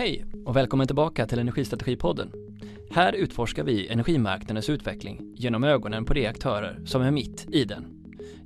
[0.00, 2.32] Hej och välkommen tillbaka till Energistrategipodden.
[2.90, 7.84] Här utforskar vi energimarknadens utveckling genom ögonen på de aktörer som är mitt i den.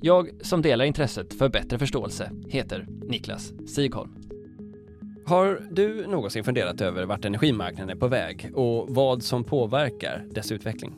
[0.00, 4.14] Jag som delar intresset för bättre förståelse heter Niklas Sigholm.
[5.26, 10.52] Har du någonsin funderat över vart energimarknaden är på väg och vad som påverkar dess
[10.52, 10.94] utveckling?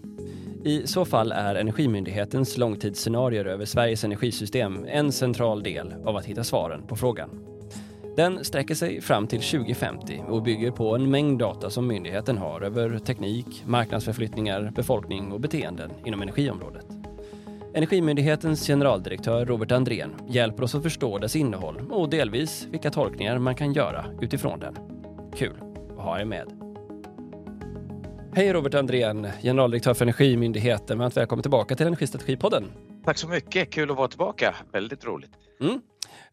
[0.65, 6.45] I så fall är Energimyndighetens långtidsscenarier över Sveriges energisystem en central del av att hitta
[6.45, 7.56] svaren på frågan.
[8.17, 12.61] Den sträcker sig fram till 2050 och bygger på en mängd data som myndigheten har
[12.61, 16.87] över teknik, marknadsförflyttningar, befolkning och beteenden inom energiområdet.
[17.75, 23.55] Energimyndighetens generaldirektör Robert Andrén hjälper oss att förstå dess innehåll och delvis vilka tolkningar man
[23.55, 24.77] kan göra utifrån den.
[25.37, 25.57] Kul
[25.97, 26.53] att ha er med.
[28.35, 30.99] Hej Robert Andrén, generaldirektör för Energimyndigheten.
[30.99, 32.65] Varmt välkommen tillbaka till Energistrategipodden.
[33.05, 34.55] Tack så mycket, kul att vara tillbaka.
[34.73, 35.31] Väldigt roligt.
[35.61, 35.81] Mm.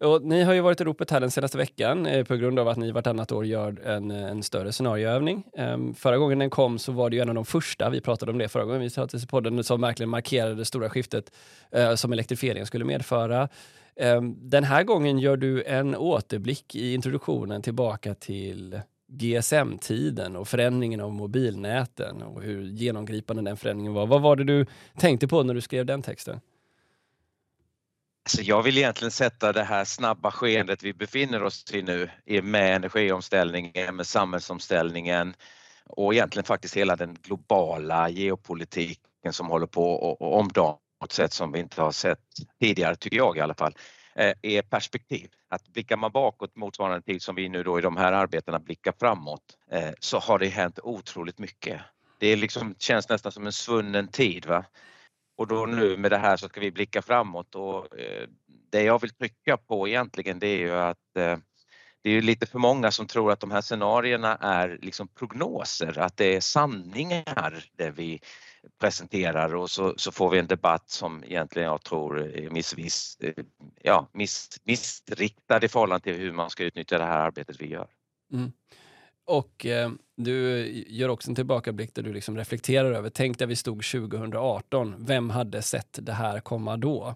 [0.03, 2.67] Och ni har ju varit i ropet här den senaste veckan eh, på grund av
[2.67, 5.43] att ni vartannat år gör en, eh, en större scenarioövning.
[5.57, 8.31] Ehm, förra gången den kom så var det ju en av de första, vi pratade
[8.31, 11.31] om det förra gången vi satt i podden, som verkligen markerade det stora skiftet
[11.71, 13.49] eh, som elektrifieringen skulle medföra.
[13.95, 20.99] Ehm, den här gången gör du en återblick i introduktionen tillbaka till GSM-tiden och förändringen
[20.99, 24.07] av mobilnäten och hur genomgripande den förändringen var.
[24.07, 24.65] Vad var det du
[24.97, 26.39] tänkte på när du skrev den texten?
[28.25, 32.09] Alltså jag vill egentligen sätta det här snabba skeendet vi befinner oss i nu
[32.43, 35.35] med energiomställningen, med samhällsomställningen
[35.85, 41.33] och egentligen faktiskt hela den globala geopolitiken som håller på att omdanas på ett sätt
[41.33, 42.19] som vi inte har sett
[42.59, 43.75] tidigare, tycker jag i alla fall,
[44.15, 45.29] eh, är perspektiv.
[45.49, 48.93] Att blickar man bakåt motsvarande tid som vi nu då i de här arbetena blickar
[48.99, 51.81] framåt eh, så har det hänt otroligt mycket.
[52.19, 54.45] Det liksom, känns nästan som en svunnen tid.
[54.45, 54.65] Va?
[55.35, 58.27] Och då nu med det här så ska vi blicka framåt och eh,
[58.71, 61.37] det jag vill trycka på egentligen det är ju att eh,
[62.03, 66.17] det är lite för många som tror att de här scenarierna är liksom prognoser, att
[66.17, 68.21] det är sanningar det vi
[68.79, 73.43] presenterar och så, så får vi en debatt som egentligen jag tror är missvis, eh,
[73.81, 77.87] ja, miss, missriktad i förhållande till hur man ska utnyttja det här arbetet vi gör.
[78.33, 78.51] Mm.
[79.25, 83.55] Och eh, du gör också en tillbakablick där du liksom reflekterar över, tänk där vi
[83.55, 87.15] stod 2018, vem hade sett det här komma då?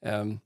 [0.00, 0.40] Um,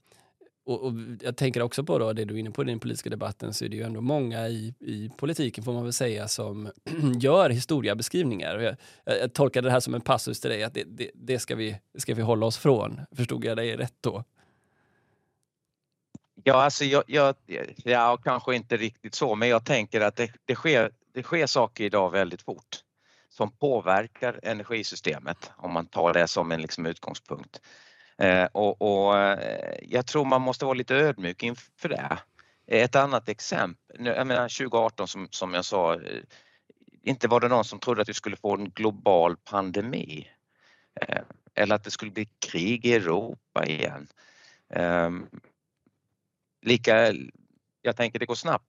[0.64, 3.10] och, och, jag tänker också på då, det du är inne på i den politiska
[3.10, 6.70] debatten, så är det ju ändå många i, i politiken, får man väl säga, som
[7.20, 8.58] gör historiebeskrivningar.
[8.58, 11.38] Jag, jag, jag tolkar det här som en passus till dig, att det, det, det,
[11.38, 13.00] ska, vi, ska vi hålla oss från.
[13.16, 14.24] Förstod jag dig rätt då?
[16.44, 17.34] Ja, alltså jag, jag,
[17.76, 21.84] ja, kanske inte riktigt så, men jag tänker att det, det, sker, det sker saker
[21.84, 22.84] idag väldigt fort
[23.28, 27.60] som påverkar energisystemet om man tar det som en liksom utgångspunkt.
[28.18, 32.18] Eh, och, och, eh, jag tror man måste vara lite ödmjuk inför det.
[32.66, 36.22] Ett annat exempel, jag menar 2018 som, som jag sa, eh,
[37.02, 40.28] inte var det någon som trodde att vi skulle få en global pandemi
[41.00, 41.22] eh,
[41.54, 44.06] eller att det skulle bli krig i Europa igen.
[44.70, 45.26] Ehm,
[46.62, 47.12] lika,
[47.82, 48.64] jag tänker det går snabbt.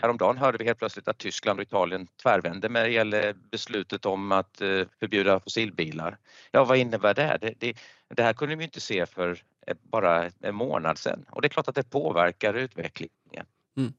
[0.00, 4.32] häromdagen hörde vi helt plötsligt att Tyskland och Italien tvärvände när det gäller beslutet om
[4.32, 6.18] att eh, förbjuda fossilbilar.
[6.50, 7.38] Ja, vad innebär det?
[7.40, 7.76] Det, det,
[8.14, 11.50] det här kunde vi inte se för eh, bara en månad sedan och det är
[11.50, 13.46] klart att det påverkar utvecklingen.
[13.76, 13.92] Mm.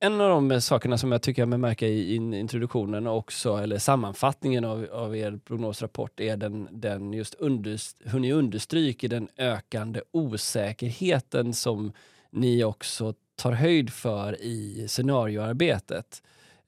[0.00, 4.64] En av de sakerna som jag tycker jag mig märka i introduktionen också, eller sammanfattningen
[4.64, 11.54] av, av er prognosrapport, är den, den just underst, hur ni understryker den ökande osäkerheten
[11.54, 11.92] som
[12.34, 16.22] ni också tar höjd för i scenarioarbetet.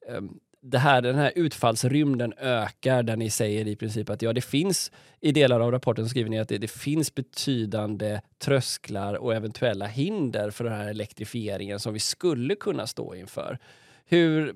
[0.08, 4.40] Ehm, det här, den här utfallsrymden ökar där ni säger i princip att ja, det
[4.40, 9.86] finns i delar av rapporten skriver ni att det, det, finns betydande trösklar och eventuella
[9.86, 13.58] hinder för den här elektrifieringen som vi skulle kunna stå inför.
[14.04, 14.54] Hur,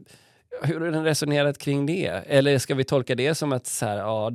[0.63, 2.07] hur har ni resonerat kring det?
[2.07, 4.33] Eller ska vi tolka det som att så här, ja,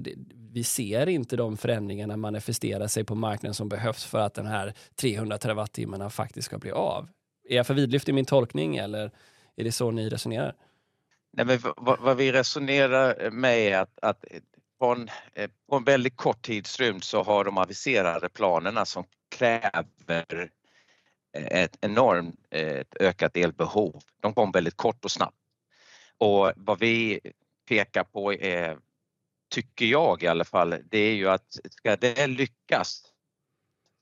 [0.55, 4.73] vi ser inte de förändringarna manifestera sig på marknaden som behövs för att den här
[4.95, 7.09] 300 terawattimmarna faktiskt ska bli av?
[7.49, 9.11] Är jag för vidlyftig i min tolkning eller
[9.55, 10.55] är det så ni resonerar?
[11.33, 14.39] Nej, men vad, vad vi resonerar med är att, att eh,
[14.79, 19.03] på, en, eh, på en väldigt kort tidsrymd så har de aviserade planerna som
[19.37, 20.49] kräver
[21.37, 24.01] eh, ett enormt ett ökat elbehov.
[24.21, 25.37] De kom väldigt kort och snabbt.
[26.17, 27.19] Och vad vi
[27.69, 28.77] pekar på är,
[29.55, 33.01] tycker jag i alla fall, det är ju att ska det lyckas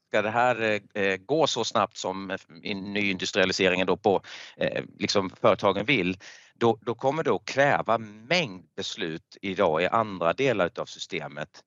[0.07, 4.21] ska det här eh, eh gå så snabbt som nyindustrialiseringen då på
[4.57, 6.17] eh, liksom företagen vill,
[6.55, 11.63] då, då kommer det att kräva mängd beslut idag i andra delar av systemet.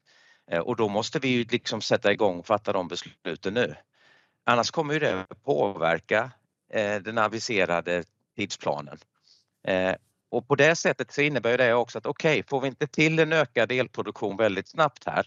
[0.51, 3.75] Eh, och då måste vi ju liksom sätta igång och fatta de besluten nu.
[4.45, 6.31] Annars kommer ju det påverka
[6.73, 8.05] eh, den aviserade
[8.37, 8.99] tidsplanen.
[9.69, 9.95] Eh,
[10.29, 13.19] och på det sättet så innebär det också att okej, okay, får vi inte till
[13.19, 15.27] en ökad elproduktion väldigt snabbt här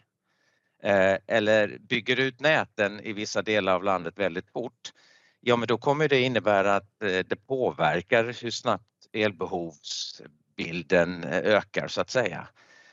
[0.84, 4.92] eh, eller bygger ut näten i vissa delar av landet väldigt fort,
[5.40, 11.88] ja men då kommer det innebära att eh, det påverkar hur snabbt elbehovsbilden eh, ökar
[11.88, 12.48] så att säga.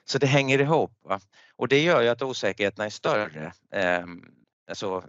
[0.05, 1.21] Så det hänger ihop va?
[1.57, 3.53] och det gör ju att osäkerheten är större.
[3.71, 4.25] Ehm,
[4.69, 5.05] alltså,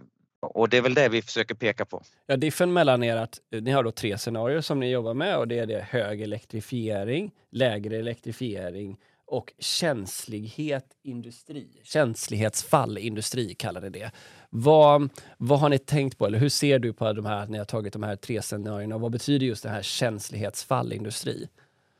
[0.54, 2.02] och det är väl det vi försöker peka på.
[2.26, 5.48] Ja, diffen mellan er att ni har då tre scenarier som ni jobbar med och
[5.48, 8.96] det är det hög elektrifiering, lägre elektrifiering
[9.26, 11.68] och känslighet industri.
[11.82, 14.10] Känslighetsfall industri kallar det det.
[14.50, 15.08] Vad,
[15.38, 17.64] vad har ni tänkt på eller hur ser du på de här, när ni har
[17.64, 18.98] tagit de här tre scenarierna?
[18.98, 21.48] Vad betyder just det här känslighetsfall industri?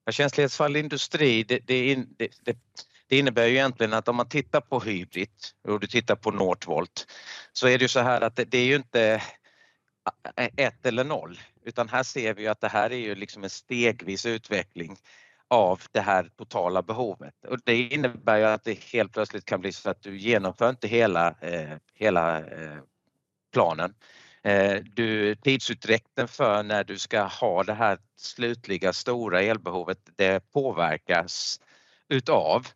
[0.04, 2.56] Ja, känslighetsfall industri, det, det, det, det
[3.08, 5.30] det innebär ju egentligen att om man tittar på Hybrid
[5.68, 7.06] och du tittar på Northvolt
[7.52, 9.22] så är det ju så här att det, det är ju inte
[10.56, 14.26] ett eller noll utan här ser vi att det här är ju liksom en stegvis
[14.26, 14.96] utveckling
[15.48, 17.34] av det här totala behovet.
[17.48, 20.88] Och det innebär ju att det helt plötsligt kan bli så att du genomför inte
[20.88, 22.78] hela, eh, hela eh,
[23.52, 23.94] planen.
[24.42, 31.60] Eh, du, tidsutdräkten för när du ska ha det här slutliga stora elbehovet det påverkas
[32.08, 32.66] utav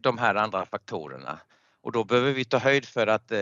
[0.00, 1.38] de här andra faktorerna.
[1.80, 3.38] Och då behöver vi ta höjd för att eh,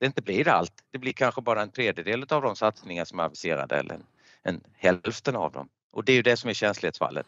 [0.00, 0.72] det inte blir allt.
[0.92, 4.04] Det blir kanske bara en tredjedel av de satsningar som är aviserade eller en,
[4.42, 5.68] en hälften av dem.
[5.92, 7.26] Och det är ju det som är känslighetsfallet.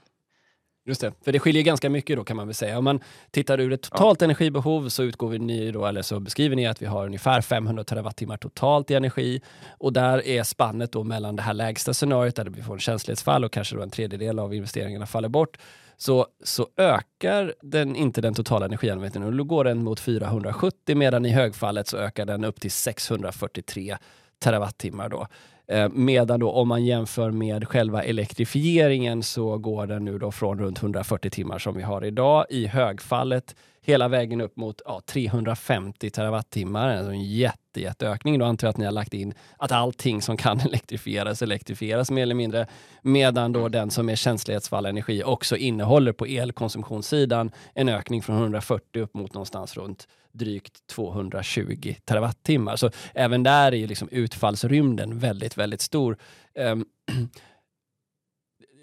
[0.89, 2.79] Just det, för det skiljer ganska mycket då kan man väl säga.
[2.79, 3.01] Om man
[3.31, 4.25] tittar ur ett totalt ja.
[4.25, 7.85] energibehov så utgår vi ni då, eller så beskriver ni att vi har ungefär 500
[7.85, 12.45] terawattimmar totalt i energi och där är spannet då mellan det här lägsta scenariot där
[12.45, 15.59] vi får en känslighetsfall och kanske då en tredjedel av investeringarna faller bort
[16.01, 19.37] så, så ökar den inte den totala energianvändningen.
[19.37, 23.97] Då går den mot 470 medan i högfallet så ökar den upp till 643
[24.39, 25.09] terawattimmar.
[25.09, 25.27] Då.
[25.67, 30.59] Eh, medan då om man jämför med själva elektrifieringen så går den nu då från
[30.59, 33.57] runt 140 timmar som vi har idag i högfallet
[33.89, 36.97] hela vägen upp mot ja, 350 terawattimmar.
[36.97, 38.39] Alltså en jätte, jätteökning.
[38.39, 42.23] Då antar jag att ni har lagt in att allting som kan elektrifieras elektrifieras mer
[42.23, 42.67] eller mindre.
[43.03, 49.03] Medan då den som är känslighetsfall energi också innehåller på elkonsumtionssidan en ökning från 140
[49.03, 52.77] upp mot någonstans runt drygt 220 terawattimmar.
[52.77, 56.19] Så även där är ju liksom utfallsrymden väldigt, väldigt stor.
[56.55, 56.85] Um,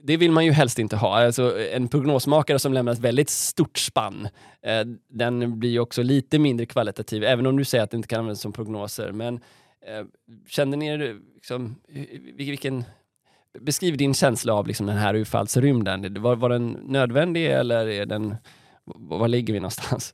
[0.07, 1.25] det vill man ju helst inte ha.
[1.25, 4.28] Alltså, en prognosmakare som lämnar ett väldigt stort spann,
[4.62, 8.07] eh, den blir ju också lite mindre kvalitativ, även om du säger att det inte
[8.07, 9.12] kan användas som prognoser.
[9.12, 9.36] Men
[9.81, 10.06] eh,
[10.48, 11.75] känner ni er, liksom,
[12.34, 12.84] vilken,
[13.60, 16.22] beskriv din känsla av liksom, den här utfallsrymden.
[16.22, 18.36] Var, var den nödvändig eller är den,
[18.86, 20.13] var ligger vi någonstans?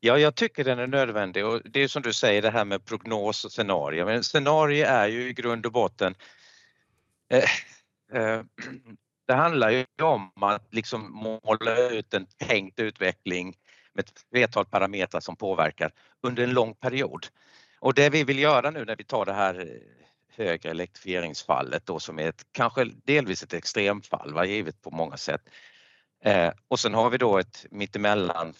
[0.00, 2.84] Ja, jag tycker den är nödvändig och det är som du säger det här med
[2.84, 4.04] prognos och scenario.
[4.04, 6.14] Men scenario är ju i grund och botten
[7.30, 7.44] eh, eh,
[8.14, 8.42] Eh,
[9.26, 13.56] det handlar ju om att liksom måla ut en tänkt utveckling
[13.92, 17.26] med ett flertal parametrar som påverkar under en lång period.
[17.80, 19.66] Och det vi vill göra nu när vi tar det här eh,
[20.36, 25.42] högre elektrifieringsfallet då som är ett, kanske delvis ett extremfall, va, givet på många sätt.
[26.24, 28.54] Eh, och sen har vi då ett mittemellan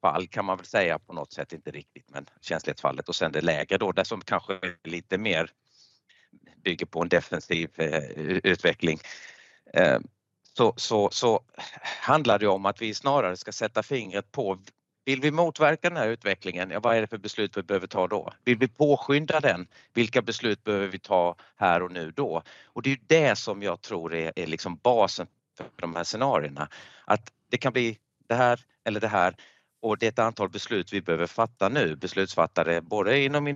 [0.00, 3.40] fall kan man väl säga på något sätt, inte riktigt men känslighetsfallet och sen det
[3.40, 5.50] lägre då, det som kanske är lite mer
[6.64, 8.02] bygger på en defensiv eh,
[8.44, 8.98] utveckling.
[9.74, 9.98] Eh,
[10.56, 11.40] så, så, så
[12.00, 14.58] handlar det om att vi snarare ska sätta fingret på
[15.04, 18.08] vill vi motverka den här utvecklingen, ja, vad är det för beslut vi behöver ta
[18.08, 18.32] då?
[18.44, 19.66] Vill vi påskynda den?
[19.94, 22.42] Vilka beslut behöver vi ta här och nu då?
[22.64, 26.68] Och det är det som jag tror är, är liksom basen för de här scenarierna.
[27.04, 27.98] Att det kan bli
[28.28, 29.36] det här eller det här
[29.82, 33.46] och det är ett antal beslut vi behöver fatta nu, beslutsfattare både inom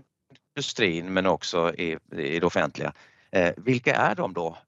[0.57, 2.93] industrin men också i, i det offentliga.
[3.31, 4.59] Eh, vilka är de då?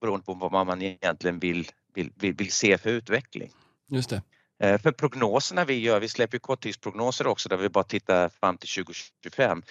[0.00, 3.50] Beroende på vad man egentligen vill, vill, vill, vill se för utveckling.
[3.90, 4.22] Just det.
[4.60, 8.68] Eh, för prognoserna vi gör, vi släpper korttidsprognoser också där vi bara tittar fram till
[8.68, 9.62] 2025.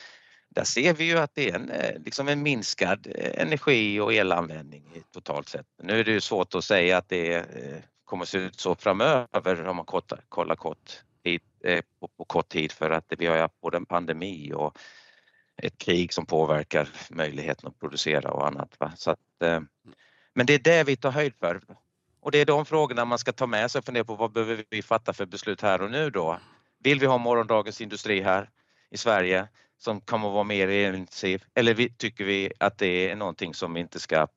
[0.49, 4.13] Där ser vi ju att det är en, eh, liksom en minskad eh, energi och
[4.13, 5.65] elanvändning totalt sett.
[5.83, 8.75] Nu är det ju svårt att säga att det eh, kommer att se ut så
[8.75, 9.85] framöver om man
[10.29, 11.41] kollar kort tid,
[11.99, 14.77] på, på, kort tid för att vi har både en pandemi och
[15.57, 18.79] ett krig som påverkar möjligheten att producera och annat.
[18.79, 18.91] Va?
[18.95, 19.59] Så att, eh,
[20.33, 21.61] men det är det vi tar höjd för.
[22.19, 24.63] Och det är de frågorna man ska ta med sig och fundera på vad behöver
[24.69, 26.39] vi fatta för beslut här och nu då?
[26.79, 28.49] Vill vi ha morgondagens industri här
[28.89, 29.47] i Sverige
[29.77, 33.73] som kommer att vara mer elintensiv eller vi, tycker vi att det är någonting som
[33.73, 34.27] vi inte ska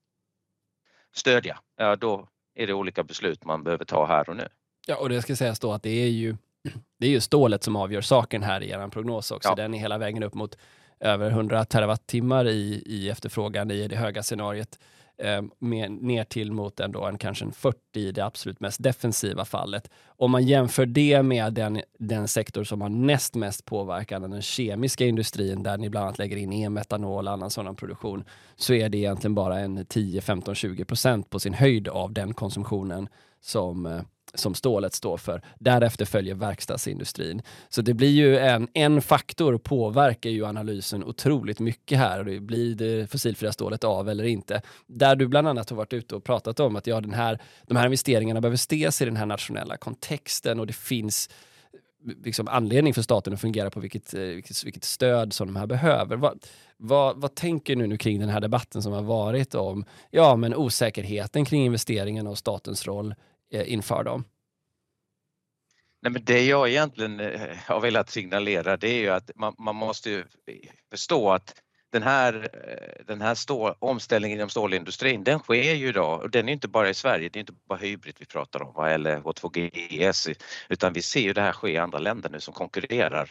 [1.14, 1.58] stödja?
[1.76, 4.48] Ja, då är det olika beslut man behöver ta här och nu.
[4.86, 6.36] Ja, och det ska sägas då att det är ju
[6.98, 9.48] det är ju stålet som avgör saken här i er prognos också.
[9.48, 9.54] Ja.
[9.54, 10.56] Den är hela vägen upp mot
[11.00, 14.78] över 100 terawattimmar i, i efterfrågan i det höga scenariet.
[15.22, 19.44] Ehm, med, ner till mot ändå en kanske en 40 i det absolut mest defensiva
[19.44, 19.90] fallet.
[20.06, 25.06] Om man jämför det med den, den sektor som har näst mest påverkan, den kemiska
[25.06, 28.24] industrin, där ni bland annat lägger in e-metanol och annan sådan produktion,
[28.56, 32.34] så är det egentligen bara en 10, 15, 20 procent på sin höjd av den
[32.34, 33.08] konsumtionen
[33.40, 34.02] som eh,
[34.34, 35.42] som stålet står för.
[35.58, 37.42] Därefter följer verkstadsindustrin.
[37.68, 42.40] Så det blir ju en, en faktor påverkar ju analysen otroligt mycket här.
[42.40, 44.62] Blir det fossilfria stålet av eller inte?
[44.86, 47.76] Där du bland annat har varit ute och pratat om att ja, den här, de
[47.76, 51.30] här investeringarna behöver ses i den här nationella kontexten och det finns
[52.24, 55.66] liksom anledning för staten att fungera på vilket, eh, vilket, vilket stöd som de här
[55.66, 56.16] behöver.
[56.16, 56.46] Vad,
[56.76, 60.54] vad, vad tänker du nu kring den här debatten som har varit om ja, men
[60.54, 64.24] osäkerheten kring investeringarna och statens roll Eh, Eh, inför dem?
[66.02, 69.76] Nej, men det jag egentligen eh, har velat signalera det är ju att man, man
[69.76, 70.24] måste
[70.90, 76.22] förstå att den här, eh, den här stål, omställningen inom stålindustrin den sker ju idag
[76.22, 78.84] och den är inte bara i Sverige, det är inte bara Hybrid vi pratar om
[78.84, 83.30] eller H2GS utan vi ser ju det här ske i andra länder nu som konkurrerar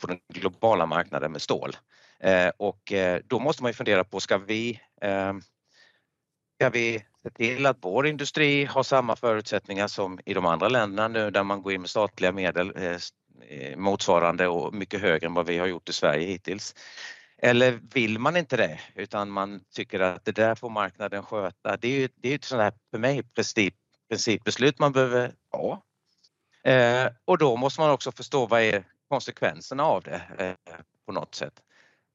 [0.00, 1.76] på den globala marknaden med stål.
[2.56, 2.92] och
[3.24, 4.80] då måste man ju fundera på, ska vi,
[6.58, 11.08] ska vi se till att vår industri har samma förutsättningar som i de andra länderna
[11.08, 12.98] nu där man går in med statliga medel eh,
[13.48, 16.74] eh, motsvarande och mycket högre än vad vi har gjort i Sverige hittills.
[17.38, 21.76] Eller vill man inte det utan man tycker att det där får marknaden sköta.
[21.76, 23.74] Det är ju det är ett sånt här, för mig, princip,
[24.08, 25.82] principbeslut man behöver ha.
[26.64, 30.74] Eh, och då måste man också förstå vad är konsekvenserna av det eh,
[31.06, 31.54] på något sätt.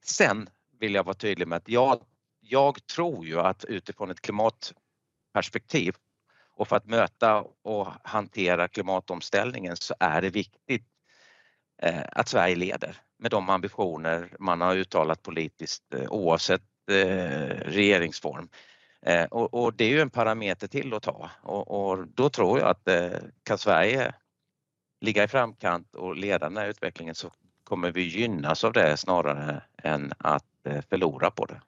[0.04, 0.48] Sen
[0.80, 2.00] vill jag vara tydlig med att jag,
[2.40, 4.72] jag tror ju att utifrån ett klimat
[5.32, 5.94] perspektiv.
[6.56, 10.86] Och för att möta och hantera klimatomställningen så är det viktigt
[11.82, 18.48] eh, att Sverige leder med de ambitioner man har uttalat politiskt eh, oavsett eh, regeringsform.
[19.30, 22.88] Och, det är ju en parameter till att ta och, då tror jag att
[23.42, 24.14] kan Sverige
[25.00, 27.30] ligga i framkant och leda den här utvecklingen så
[27.64, 30.44] kommer vi gynnas av det snarare än att
[30.88, 31.60] förlora på det.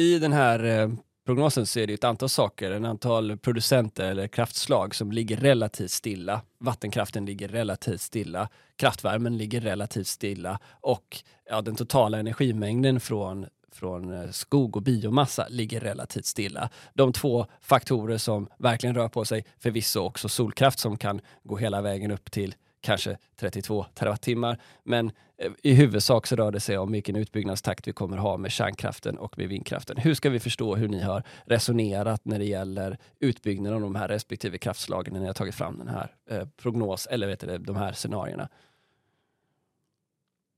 [0.00, 0.90] I den här
[1.26, 5.90] prognosen så är det ett antal saker, ett antal producenter eller kraftslag som ligger relativt
[5.90, 6.40] stilla.
[6.58, 14.12] Vattenkraften ligger relativt stilla, kraftvärmen ligger relativt stilla och ja, den totala energimängden från från
[14.12, 16.70] eh, skog och biomassa ligger relativt stilla.
[16.94, 21.82] De två faktorer som verkligen rör på sig, förvisso också solkraft som kan gå hela
[21.82, 24.58] vägen upp till kanske 32 terawattimmar.
[24.82, 28.52] Men eh, i huvudsak så rör det sig om vilken utbyggnadstakt vi kommer ha med
[28.52, 29.96] kärnkraften och med vindkraften.
[29.96, 34.08] Hur ska vi förstå hur ni har resonerat när det gäller utbyggnaden av de här
[34.08, 37.76] respektive kraftslagen när ni har tagit fram den här eh, prognos eller vet du, de
[37.76, 38.48] här scenarierna?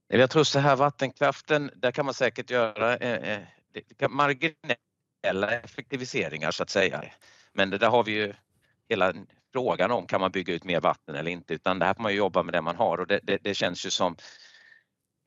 [0.08, 6.62] Jag tror så här vattenkraften, där kan man säkert göra eh, eh marginella effektiviseringar så
[6.62, 7.04] att säga.
[7.52, 8.34] Men det där har vi ju
[8.88, 9.12] hela
[9.52, 12.14] frågan om kan man bygga ut mer vatten eller inte utan det här får man
[12.14, 14.16] jobba med det man har och det, det, det känns ju som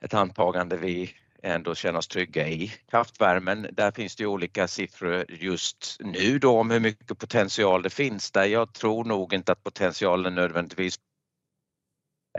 [0.05, 2.73] ett antagande vi ändå känner oss trygga i.
[2.87, 7.89] Kraftvärmen, där finns det ju olika siffror just nu då om hur mycket potential det
[7.89, 8.45] finns där.
[8.45, 10.99] Jag tror nog inte att potentialen nödvändigtvis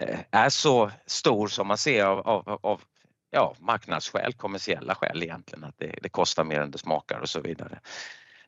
[0.00, 2.82] eh, är så stor som man ser av, av, av
[3.30, 7.40] ja, marknadsskäl, kommersiella skäl egentligen, att det, det, kostar mer än det smakar och så
[7.40, 7.80] vidare.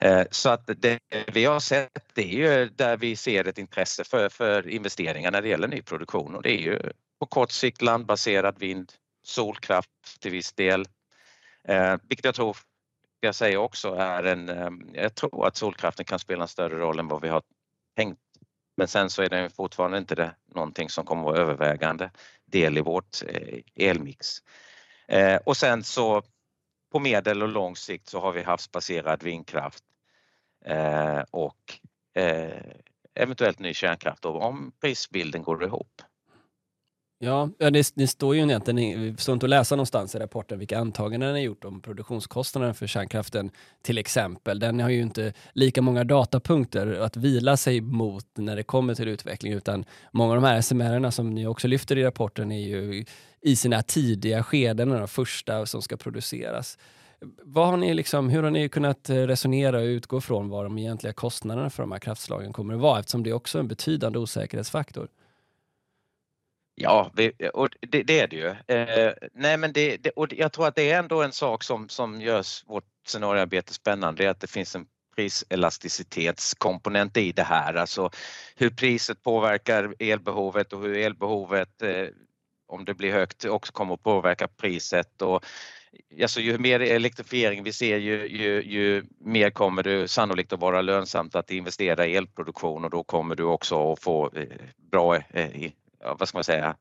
[0.05, 0.99] Eh, så att det
[1.33, 5.43] vi har sett det är ju där vi ser ett intresse för, för investeringar när
[5.43, 6.81] det gäller nyproduktion och det är ju
[7.21, 8.93] på kort sikt landbaserad vind,
[9.23, 10.85] solkraft till viss del.
[11.69, 12.57] Eh, vilket jag tror,
[13.21, 14.49] jag säger också, är en...
[14.49, 17.43] Eh, jag tror att solkraften kan spela en större roll än vad vi har
[17.97, 18.21] tänkt.
[18.77, 22.11] Men sen så är den fortfarande inte det någonting som kommer att vara övervägande
[22.47, 23.23] del i vårt
[23.75, 24.39] elmix.
[25.45, 26.23] Och sen så
[26.93, 29.85] på medel och lång sikt så har vi havsbaserad vindkraft
[30.65, 31.59] Eh, och
[32.15, 32.63] eh,
[33.15, 36.03] eventuellt ny kärnkraft om prisbilden går ihop.
[37.19, 40.79] Ja, det, det står ju egentligen, vi står inte att läsa någonstans i rapporten vilka
[40.79, 43.51] antaganden ni gjort om produktionskostnaden för kärnkraften
[43.83, 44.59] till exempel.
[44.59, 49.09] Den har ju inte lika många datapunkter att vila sig mot när det kommer till
[49.09, 53.05] utveckling utan många av de här SMR som ni också lyfter i rapporten är ju
[53.41, 56.79] i sina tidiga skeden, de första som ska produceras.
[57.43, 60.79] Vad har ni liksom, hur har ni kunnat eh, resonera och utgå från vad de
[60.79, 64.19] egentliga kostnaderna för de här kraftslagen kommer att vara eftersom det är också en betydande
[64.19, 65.09] osäkerhetsfaktor?
[66.77, 67.13] Ja,
[67.53, 68.77] och det, det, är det ju.
[68.77, 71.89] Eh, nej men det, det, och jag tror att det är ändå en sak som,
[71.89, 77.75] som gör vårt scenarioarbete spännande, det är att det finns en priselasticitetskomponent i det här,
[77.75, 78.11] alltså
[78.57, 82.07] hur priset påverkar elbehovet och hur elbehovet, eh,
[82.67, 85.45] om det blir högt, också kommer att påverka priset och
[86.23, 90.83] alltså ju mer elektrifiering vi ser ju, ju, ju mer kommer det sannolikt att vara
[90.83, 94.47] lönsamt att investera i elproduktion och då kommer du också att få eh,
[94.77, 95.71] bra, eh,
[96.19, 96.77] vad ska man säga,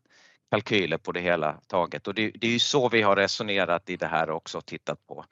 [0.52, 3.96] kalkyler på det hela taget och det, det är ju så vi har resonerat i
[3.96, 5.26] det här också och tittat på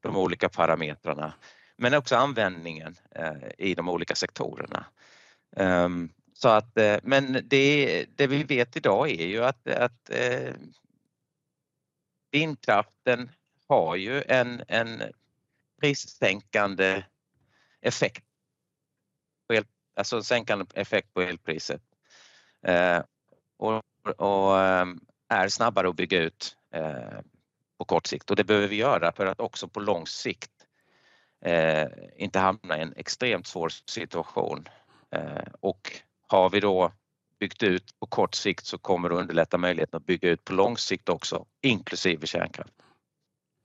[0.00, 1.32] de olika parametrarna
[1.76, 4.86] men också användningen eh, i de olika sektorerna.
[5.56, 10.10] Ehm, så att, men det, det vi vet idag är ju att, att
[12.34, 13.30] vindkraften
[13.68, 15.02] har ju en, en
[15.80, 17.04] prissänkande
[17.80, 18.24] effekt.
[19.48, 19.64] På el,
[19.96, 21.82] alltså sänkande effekt på elpriset.
[22.62, 23.02] Eh,
[23.56, 23.82] och,
[24.16, 27.20] och ehm, är snabbare att bygga ut eh,
[27.78, 30.52] på kort sikt och det behöver vi göra för att också på lång sikt
[31.44, 34.68] eh, inte hamna i en extremt svår situation.
[35.10, 36.92] Eh, och har vi då
[37.44, 40.76] byggt ut på kort sikt så kommer det underlätta möjligheten att bygga ut på lång
[40.76, 42.72] sikt också, inklusive kärnkraft.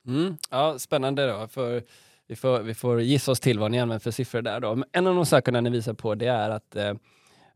[0.08, 1.48] Mm, ja, spännande då.
[1.48, 1.84] För
[2.28, 4.76] vi, får, vi får gissa oss till vad ni använder för siffror där då.
[4.76, 6.94] Men en av de sakerna ni visar på det är att eh,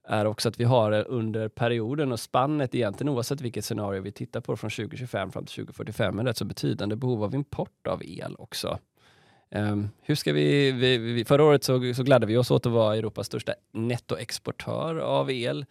[0.04, 4.42] är också att vi har under perioden och spannet egentligen oavsett vilket scenario vi tittar
[4.42, 8.36] på från 2025 fram till 2045 en rätt så betydande behov av import av el
[8.40, 8.80] också.
[9.56, 12.72] Um, hur ska vi, vi, vi, förra året så, så gladde vi oss åt att
[12.72, 15.66] vara Europas största nettoexportör av el.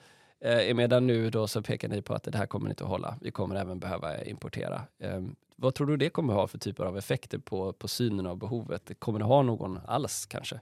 [0.44, 3.18] Eh, medan nu då så pekar ni på att det här kommer inte att hålla.
[3.20, 4.82] Vi kommer även behöva importera.
[4.99, 5.20] Eh,
[5.56, 8.90] vad tror du det kommer ha för typer av effekter på, på synen av behovet?
[8.99, 10.61] Kommer det ha någon alls kanske?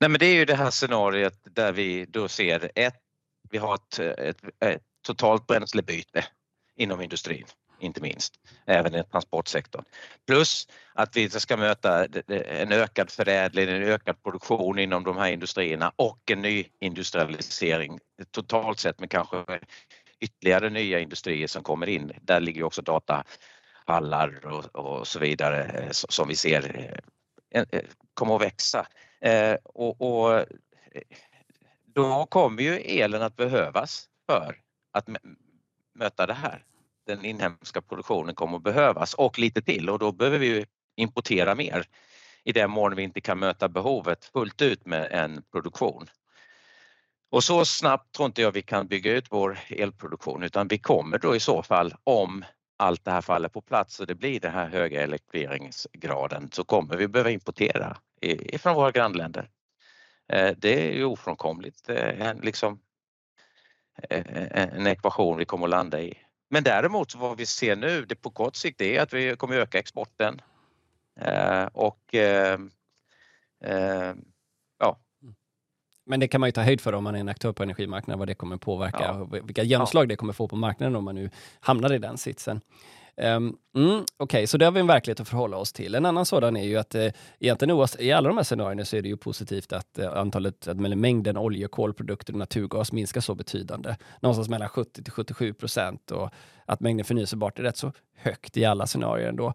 [0.00, 3.00] Nej men det är ju det här scenariet där vi då ser ett,
[3.50, 6.24] vi har ett, ett, ett totalt bränslebyte
[6.76, 7.46] inom industrin
[7.84, 8.34] inte minst,
[8.66, 9.84] även i transportsektorn.
[10.26, 15.92] Plus att vi ska möta en ökad förädling, en ökad produktion inom de här industrierna
[15.96, 17.98] och en ny industrialisering
[18.30, 19.44] totalt sett med kanske
[20.20, 22.12] ytterligare nya industrier som kommer in.
[22.22, 26.92] Där ligger också datahallar och, och så vidare eh, som vi ser
[27.50, 27.82] eh, eh,
[28.14, 28.86] kommer att växa.
[29.64, 30.44] Och, och
[31.86, 34.56] då kommer ju elen att behövas för
[34.92, 35.08] att
[35.94, 36.64] möta det här
[37.06, 41.86] den inhemska produktionen kommer att behövas och lite till och då behöver vi importera mer
[42.44, 46.06] i den mån vi inte kan möta behovet fullt ut med en produktion.
[47.30, 51.18] Och så snabbt tror inte jag vi kan bygga ut vår elproduktion utan vi kommer
[51.18, 52.44] då i så fall om
[52.76, 56.96] allt det här faller på plats och det blir den här höga elektrifieringsgraden så kommer
[56.96, 59.50] vi behöva importera ifrån våra grannländer.
[60.32, 62.80] Eh, det är ju ofrånkomligt, en, liksom,
[64.10, 66.14] eh, en ekvation vi kommer att landa i.
[66.54, 69.78] Men däremot vad vi ser nu det på kort sikt är att vi kommer öka
[69.78, 70.40] exporten
[71.20, 72.58] eh, och eh,
[73.64, 74.14] eh,
[74.78, 74.98] ja.
[76.06, 78.18] Men det kan man ju ta höjd för om man är en aktör på energimarknaden,
[78.18, 79.12] vad det kommer påverka ja.
[79.12, 80.06] och vilka genomslag ja.
[80.06, 82.60] det kommer få på marknaden om man nu hamnar i den sitsen.
[83.16, 85.94] Um, mm, Okej, okay, så det har vi en verklighet att förhålla oss till.
[85.94, 89.02] En annan sådan är ju att eh, egentligen i alla de här scenarierna så är
[89.02, 93.96] det ju positivt att eh, antalet, eller mängden olje, kolprodukter och naturgas minskar så betydande.
[94.20, 96.30] Någonstans mellan 70 till 77 procent och
[96.66, 99.54] att mängden förnyelsebart är rätt så högt i alla scenarier ändå.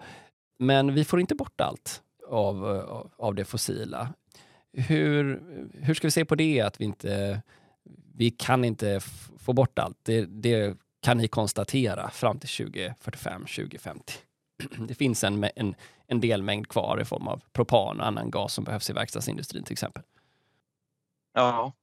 [0.59, 4.13] Men vi får inte bort allt av, av, av det fossila.
[4.73, 5.41] Hur,
[5.73, 7.41] hur ska vi se på det att vi inte
[8.19, 8.99] vi kan inte
[9.37, 9.97] få bort allt.
[10.03, 14.13] Det, det kan ni konstatera fram till 2045, 2050.
[14.87, 15.75] Det finns en, en,
[16.07, 19.73] en delmängd kvar i form av propan och annan gas som behövs i verkstadsindustrin till
[19.73, 20.03] exempel.
[21.33, 21.73] Ja,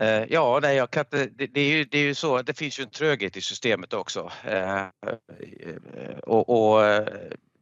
[0.00, 2.78] eh, Ja, nej, jag kan det, det, är ju, det är ju så, det finns
[2.78, 4.30] ju en tröghet i systemet också.
[4.44, 4.88] Eh, eh,
[6.22, 6.82] och, och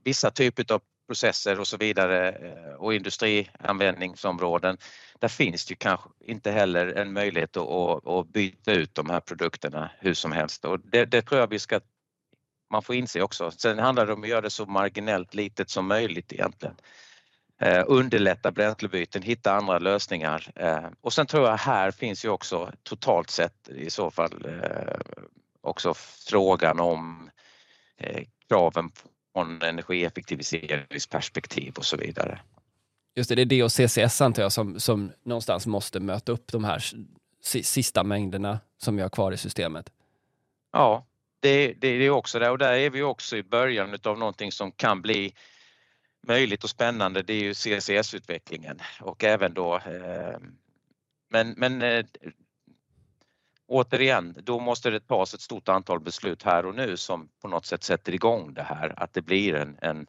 [0.05, 4.79] vissa typer av processer och så vidare eh, och industrianvändningsområden
[5.19, 9.91] där finns det kanske inte heller en möjlighet att, att, byta ut de här produkterna
[9.99, 11.81] hur som helst och det, det tror jag vi ska
[12.71, 13.51] man får inse också.
[13.51, 16.77] Sen handlar det om att göra det så marginellt litet som möjligt egentligen.
[17.61, 22.73] Eh, underlätta bränslebyten, hitta andra lösningar eh, och sen tror jag här finns ju också
[22.83, 25.01] totalt sett i så fall eh,
[25.61, 25.95] också
[26.29, 27.31] frågan om
[27.99, 28.91] eh, kraven
[29.33, 32.41] från energieffektiviseringsperspektiv och så vidare.
[33.15, 36.53] Just det, det är det och CCS antar jag som, som någonstans måste möta upp
[36.53, 36.85] de här
[37.43, 39.93] sista mängderna som vi har kvar i systemet.
[40.73, 41.07] Ja,
[41.41, 44.53] det, det, det är också det och där är vi också i början av någonting
[44.53, 45.35] som kan bli
[46.27, 47.23] möjligt och spännande.
[47.23, 50.39] Det är ju CCS-utvecklingen och även då eh,
[51.31, 52.05] men, men eh,
[53.73, 57.67] återigen, då måste det tas ett stort antal beslut här och nu som på något
[57.67, 60.07] sätt sätter igång det här, att det blir en, en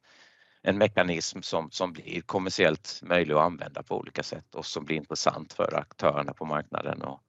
[0.63, 4.95] en mekanism som, som blir kommersiellt möjlig att använda på olika sätt och som blir
[4.95, 7.19] intressant för aktörerna på marknaden och,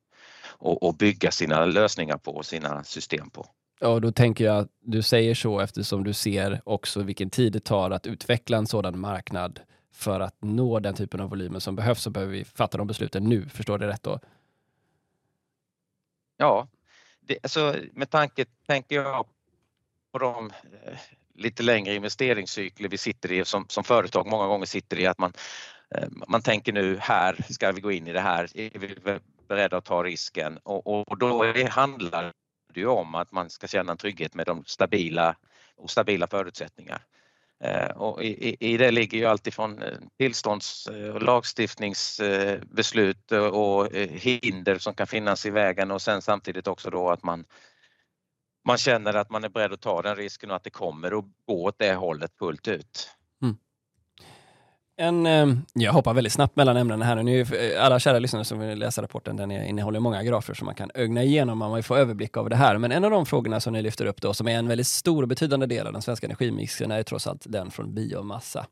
[0.47, 3.47] och, och bygga sina lösningar på och sina system på.
[3.81, 7.65] Ja, då tänker jag att du säger så eftersom du ser också vilken tid det
[7.65, 9.61] tar att utveckla en sådan marknad
[9.93, 13.25] för att nå den typen av volymer som behövs så behöver vi fatta de besluten
[13.25, 13.49] nu.
[13.49, 14.21] Förstår du rätt då?
[16.37, 16.69] Ja,
[17.21, 19.27] det, alltså, med tanke tänker jag
[20.13, 20.51] på de
[20.85, 20.99] eh,
[21.35, 25.33] lite längre investeringscykler vi sitter i som, som företag många gånger sitter i att man,
[25.95, 28.97] eh, man tänker nu här ska vi gå in i det här, är vi
[29.49, 32.33] beredda att ta risken och, och då är, handlar
[32.75, 35.37] det ju om att man ska känna en trygghet med de stabila
[35.77, 37.03] och stabila förutsättningar.
[37.61, 44.79] Eh, och i, i det ligger ju alltifrån eh, tillstånds eh, och lagstiftningsbeslut och hinder
[44.79, 47.45] som kan finnas i vägen och sen samtidigt också då att man
[48.67, 51.25] man känner att man är beredd att ta den risken och att det kommer att
[51.47, 53.11] gå åt det hållet fullt ut.
[54.97, 57.23] En, ehm, jag hoppar väldigt snabbt mellan ämnena här.
[57.23, 57.41] nu.
[57.41, 60.91] Eh, alla kära lyssnare som vill läsa rapporten, den innehåller många grafer som man kan
[60.95, 62.79] ögna igenom, man får överblick över det här.
[62.79, 65.23] Men en av de frågorna som ni lyfter upp då, som är en väldigt stor
[65.23, 68.67] och betydande del av den svenska energimixen, är trots allt den från biomassa.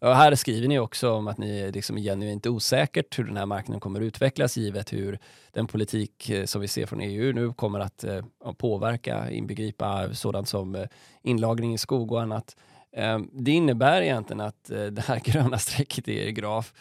[0.00, 3.46] Och här skriver ni också om att ni liksom är genuint osäkert hur den här
[3.46, 5.18] marknaden kommer att utvecklas givet hur
[5.52, 8.22] den politik eh, som vi ser från EU nu kommer att eh,
[8.58, 10.86] påverka, inbegripa sådant som
[11.22, 12.56] inlagring i skog och annat.
[12.92, 16.72] Ehm, det innebär egentligen att eh, det här gröna strecket i er graf,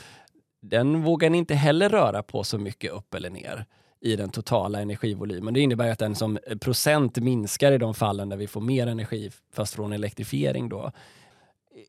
[0.62, 3.66] den vågar ni inte heller röra på så mycket upp eller ner
[4.02, 5.54] i den totala energivolymen.
[5.54, 8.88] Det innebär att den som eh, procent minskar i de fallen där vi får mer
[8.88, 10.92] energi, fast från elektrifiering då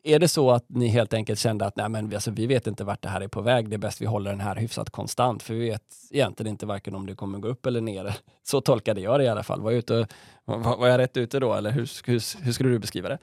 [0.02, 2.84] är det så att ni helt enkelt kände att nej, men alltså, vi vet inte
[2.84, 5.42] vart det här är på väg, det är bäst vi håller den här hyfsat konstant,
[5.42, 8.14] för vi vet egentligen inte varken om det kommer gå upp eller ner.
[8.42, 9.60] Så tolkade jag det i alla fall.
[9.60, 10.06] Var jag, ute,
[10.44, 13.18] var, var jag rätt ute då, eller hur, hur, hur skulle du beskriva det?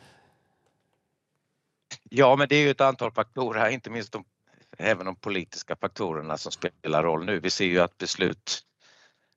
[2.09, 4.25] Ja, men det är ju ett antal faktorer här, inte minst de,
[4.77, 7.39] även de politiska faktorerna som spelar roll nu.
[7.39, 8.63] Vi ser ju att beslut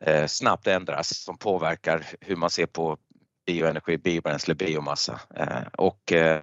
[0.05, 2.99] eh, snabbt ändras som påverkar hur man ser på
[3.47, 5.21] bioenergi, biobränsle, biomassa.
[5.35, 6.43] Eh, och eh,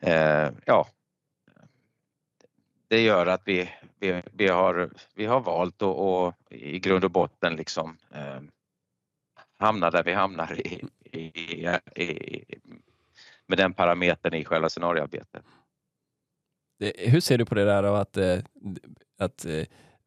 [0.00, 0.88] eh, ja,
[2.88, 7.10] det gör att vi, vi, vi, har, vi har valt att och i grund och
[7.10, 8.40] botten liksom eh,
[9.58, 11.68] hamna där vi hamnar i, i,
[12.02, 12.44] i,
[13.48, 15.42] med den parametern i själva scenarioarbetet.
[16.98, 18.38] Hur ser du på det där av att, eh,
[19.18, 19.64] att eh,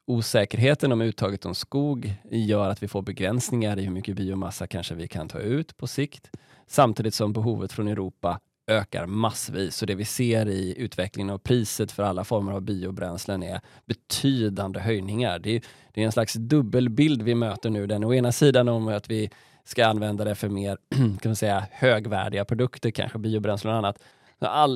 [0.08, 4.96] osäkerheten om uttaget om skog gör att vi får begränsningar i hur mycket biomassa kanske
[4.96, 6.32] vi kan ta ut på sikt,
[6.68, 9.76] samtidigt som behovet från Europa ökar massvis.
[9.76, 14.80] Så det vi ser i utvecklingen av priset för alla former av biobränslen är betydande
[14.80, 15.40] höjningar.
[15.40, 17.88] Det är, det är en slags dubbelbild vi möter nu.
[17.88, 19.30] Den å ena sidan om att vi
[19.68, 24.00] ska använda det för mer kan man säga, högvärdiga produkter, kanske biobränslen och annat.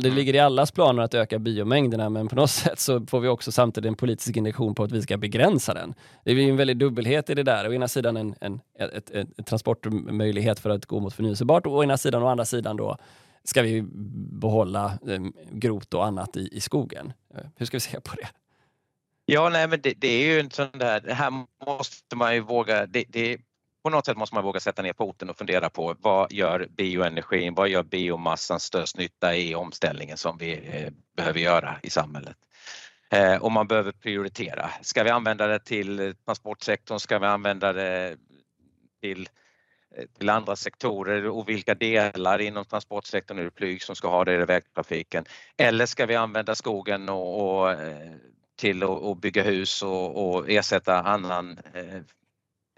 [0.04, 3.28] Det ligger i allas planer att öka biomängderna, men på något sätt så får vi
[3.28, 5.94] också samtidigt en politisk injektion på att vi ska begränsa den.
[6.24, 7.70] Det är en väldig dubbelhet i det där.
[7.70, 11.74] Å ena sidan en, en, ett, ett, ett transportmöjlighet för att gå mot förnyelsebart och
[11.74, 12.98] å ena sidan, å andra sidan då
[13.44, 13.82] ska vi
[14.42, 17.14] behålla eh, grot och annat i, i skogen.
[17.56, 18.28] Hur ska vi se på det?
[19.26, 21.32] Ja, nej, men det, det är ju en sån där, det här
[21.66, 23.38] måste man ju våga, det, det,
[23.84, 27.56] på något sätt måste man våga sätta ner foten och fundera på vad gör bioenergin,
[27.56, 32.36] vad gör biomassan störst nytta i omställningen som vi eh, behöver göra i samhället?
[33.12, 34.70] Eh, och man behöver prioritera.
[34.82, 37.00] Ska vi använda det till transportsektorn?
[37.00, 38.18] Ska vi använda det
[39.02, 39.30] till
[39.98, 44.26] eh, till andra sektorer och vilka delar inom transportsektorn är det flyg som ska ha
[44.26, 45.26] det i vägtrafiken?
[45.58, 47.76] Eller ska vi använda skogen och, och
[48.56, 52.02] till att bygga hus och, och ersätta annan eh,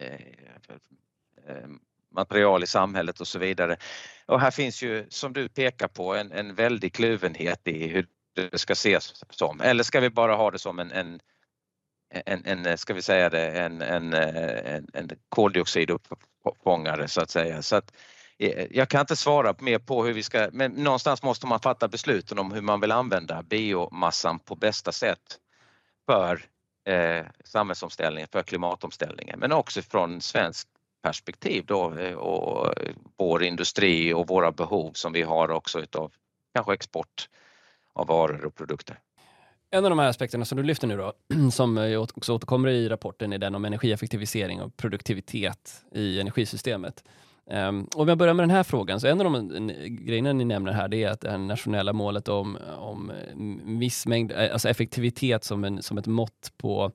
[0.04, 1.68] Eh, eh,
[2.12, 3.78] material i samhället och så vidare.
[4.26, 8.58] Och här finns ju, som du pekar på, en, en väldig kluvenhet i hur det
[8.58, 9.62] ska ses som.
[9.62, 11.20] Eller ska vi bara ha det som en, en
[12.26, 17.62] en, en, ska vi säga det, en, en, en, en koldioxiduppfångare så att säga.
[17.62, 17.94] Så att,
[18.40, 21.88] eh, jag kan inte svara mer på hur vi ska, men någonstans måste man fatta
[21.88, 25.40] besluten om hur man vill använda biomassan på bästa sätt
[26.06, 26.46] för
[26.86, 30.68] eh, samhällsomställningen, för klimatomställningen, men också från svensk
[31.04, 36.12] perspektiv då eh, och eh, vår industri och våra behov som vi har också utav
[36.54, 37.30] kanske export
[37.94, 39.00] av varor och produkter.
[39.72, 41.14] En av de här aspekterna som du lyfter nu då,
[41.52, 47.04] som eh, också återkommer i rapporten, är den om energieffektivisering och produktivitet i energisystemet.
[47.46, 50.72] Um, om jag börjar med den här frågan, så en av de grejerna ni nämner
[50.72, 55.44] här, det är att det nationella målet om, om mm, viss mängd, eh, alltså effektivitet
[55.44, 56.92] som, en, som ett mått på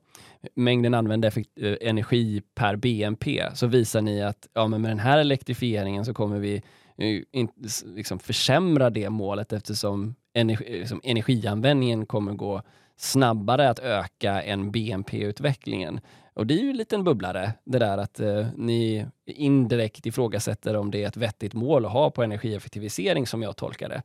[0.55, 4.99] mängden använd effekt, eh, energi per BNP, så visar ni att ja, men med den
[4.99, 6.55] här elektrifieringen så kommer vi
[6.97, 7.49] eh, in,
[7.85, 12.61] liksom försämra det målet eftersom energi, liksom energianvändningen kommer gå
[13.01, 15.99] snabbare att öka än BNP-utvecklingen.
[16.33, 20.91] Och det är ju en liten bubblare, det där att eh, ni indirekt ifrågasätter om
[20.91, 24.01] det är ett vettigt mål att ha på energieffektivisering som jag tolkar det.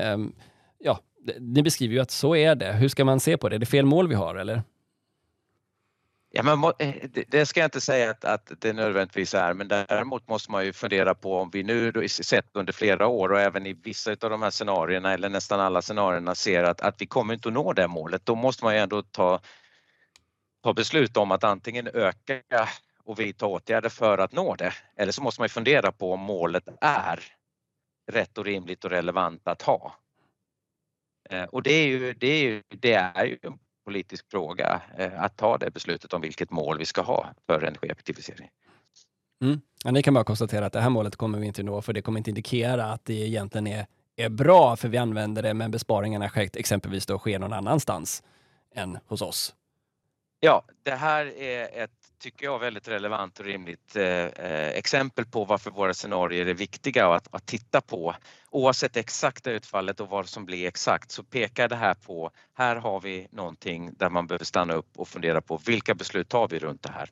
[0.00, 0.18] Eh,
[0.78, 1.00] ja,
[1.38, 2.72] ni beskriver ju att så är det.
[2.72, 3.56] Hur ska man se på det?
[3.56, 4.62] Är det fel mål vi har eller?
[6.34, 6.94] Ja, men eh,
[7.28, 10.72] det ska jag inte säga att, att det nödvändigtvis är, men däremot måste man ju
[10.72, 14.42] fundera på om vi nu sett under flera år och även i vissa av de
[14.42, 17.88] här scenarierna eller nästan alla scenarierna ser att, att vi kommer inte att nå det
[17.88, 18.26] målet.
[18.26, 19.40] Då måste man ju ändå ta,
[20.62, 22.68] ta beslut om att antingen öka
[23.04, 24.72] och vidta åtgärder för att nå det.
[24.96, 27.24] Eller så måste man ju fundera på om målet är
[28.12, 29.94] rätt och rimligt och relevant att ha.
[31.30, 35.22] Eh, och det är ju, det är ju, det är ju en politisk fråga eh,
[35.22, 38.48] att ta det beslutet om vilket mål vi ska ha för energieffektivisering.
[39.42, 39.60] Mm.
[39.84, 42.02] Ja, ni kan bara konstatera att det här målet kommer vi inte nå för det
[42.02, 46.30] kommer inte indikera att det egentligen är, är bra för vi använder det men besparingarna
[46.34, 48.22] exempelvis då sker någon annanstans
[48.74, 49.54] än hos oss.
[50.40, 55.44] Ja, det här är ett, tycker jag, väldigt relevant och rimligt eh, eh, exempel på
[55.44, 58.14] varför våra scenarier är viktiga att, att titta på.
[58.50, 63.00] Oavsett exakta utfallet och vad som blir exakt så pekar det här på, här har
[63.00, 66.82] vi någonting där man behöver stanna upp och fundera på vilka beslut tar vi runt
[66.82, 67.10] det här?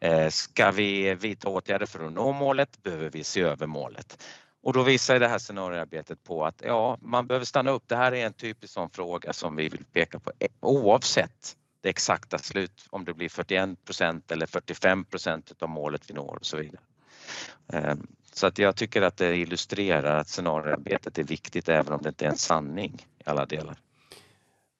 [0.00, 2.82] Eh, ska vi vidta åtgärder för att nå målet?
[2.82, 4.24] Behöver vi se över målet?
[4.62, 7.84] Och då visar det här scenarioarbetet på att ja, man behöver stanna upp.
[7.86, 11.56] Det här är en typisk sån fråga som vi vill peka på eh, oavsett
[11.88, 16.36] det exakta slut, om det blir 41 procent eller 45 procent av målet vi når
[16.40, 16.80] och så vidare.
[17.72, 22.08] Ehm, så att jag tycker att det illustrerar att scenarioarbetet är viktigt även om det
[22.08, 23.76] inte är en sanning i alla delar.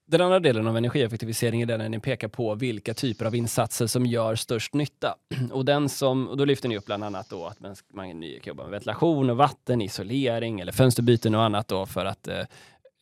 [0.07, 3.87] Den andra delen av energieffektivisering är den när ni pekar på vilka typer av insatser
[3.87, 5.15] som gör störst nytta.
[5.53, 8.23] Och, den som, och då lyfter ni upp bland annat då att man, man kan
[8.23, 12.45] jobba med ventilation och vatten, isolering eller fönsterbyten och annat då för att eh,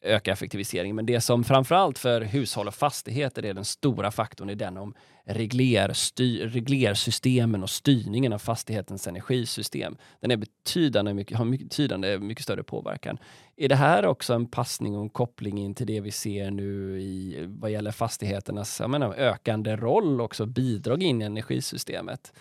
[0.06, 4.54] öka effektiviseringen, Men det som framförallt för hushåll och fastigheter är den stora faktorn är
[4.54, 9.96] den om reglersystemen och styrningen av fastighetens energisystem.
[10.20, 13.18] Den är betydande, mycket, har mycket, betydande, mycket större påverkan.
[13.56, 17.00] Är det här också en passning och en koppling in till det vi ser nu
[17.00, 22.32] i vad gäller fastigheternas jag menar, ökande roll också, bidrag in i energisystemet?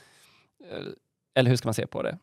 [0.72, 0.86] Eh,
[1.36, 2.18] eller hur ska man se på det?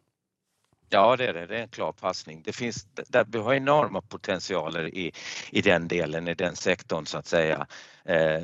[0.95, 1.47] Ja, det är det.
[1.47, 2.43] Det är en klar passning.
[2.45, 5.13] Det finns, där, vi har enorma potentialer i,
[5.51, 7.67] i den delen, i den sektorn så att säga.
[8.05, 8.43] Eh,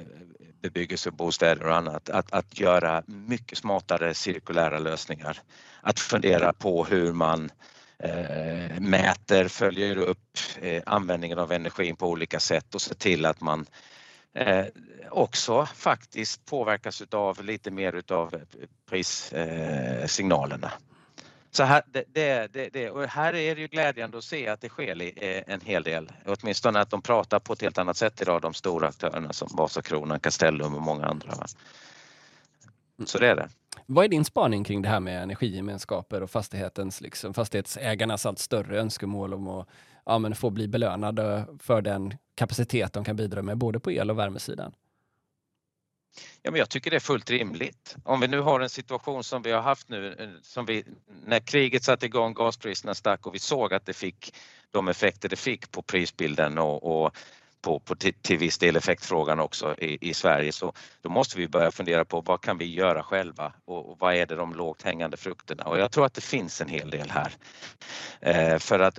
[0.62, 2.10] bebyggelse, bostäder och annat.
[2.10, 5.38] Att, att göra mycket smartare cirkulära lösningar.
[5.80, 7.50] Att fundera på hur man
[7.98, 13.40] eh, mäter, följer upp eh, användningen av energin på olika sätt och ser till att
[13.40, 13.66] man
[14.34, 14.64] eh,
[15.10, 18.40] också faktiskt påverkas utav lite mer utav eh,
[18.90, 20.66] prissignalerna.
[20.66, 20.87] Eh,
[21.58, 24.68] så här, det, det, det, och här är det ju glädjande att se att det
[24.68, 26.12] sker eh, en hel del.
[26.26, 30.20] Åtminstone att de pratar på ett helt annat sätt idag, de stora aktörerna som Vasakronan,
[30.20, 31.32] Castellum och många andra.
[33.04, 33.48] Så det är det.
[33.86, 38.80] Vad är din spaning kring det här med energigemenskaper och fastighetens, liksom, fastighetsägarnas allt större
[38.80, 39.68] önskemål om att
[40.06, 44.10] ja, men få bli belönade för den kapacitet de kan bidra med både på el
[44.10, 44.72] och värmesidan?
[46.42, 47.96] Ja, men jag tycker det är fullt rimligt.
[48.04, 50.84] Om vi nu har en situation som vi har haft nu, eh, som vi,
[51.26, 54.34] när kriget satte igång, gaspriserna stack och vi såg att det fick
[54.70, 57.16] de effekter det fick på prisbilden och, och
[57.60, 61.48] på, på till, till viss del effektfrågan också i, i, Sverige så då måste vi
[61.48, 64.82] börja fundera på vad kan vi göra själva och, och vad är det de lågt
[64.82, 67.32] hängande frukterna och jag tror att det finns en hel del här.
[68.20, 68.98] Eh, för att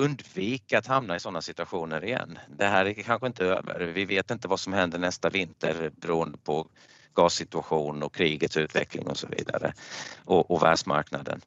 [0.00, 2.38] undvika att hamna i sådana situationer igen.
[2.48, 3.80] Det här är kanske inte över.
[3.80, 6.68] Vi vet inte vad som händer nästa vinter beroende på
[7.14, 9.72] gassituation och krigets utveckling och så vidare
[10.24, 11.40] och, och världsmarknaden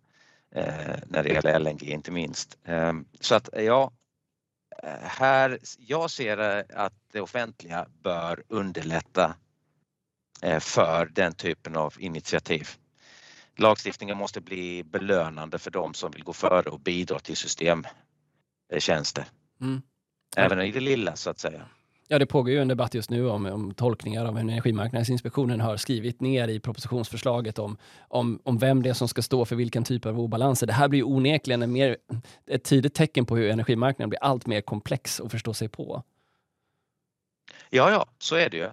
[0.56, 2.58] eh, när det gäller LNG inte minst.
[2.64, 3.92] Eh, så att ja,
[4.84, 9.36] eh, här, jag ser eh, att det offentliga bör underlätta
[10.42, 12.70] eh, för den typen av initiativ.
[13.56, 17.86] Lagstiftningen måste bli belönande för de som vill gå före och bidra till system
[18.80, 19.26] tjänster.
[19.62, 19.82] Mm.
[20.36, 21.66] Även i det lilla så att säga.
[22.08, 25.78] Ja, det pågår ju en debatt just nu om, om tolkningar av hur Energimarknadsinspektionen har
[25.78, 29.84] skrivit ner i propositionsförslaget om, om, om vem det är som ska stå för vilken
[29.84, 30.68] typ av obalanser.
[30.68, 31.98] Det här blir onekligen en mer,
[32.48, 36.04] ett tidigt tecken på hur energimarknaden blir allt mer komplex att förstå sig på.
[37.70, 38.70] Ja, ja, så är det ju.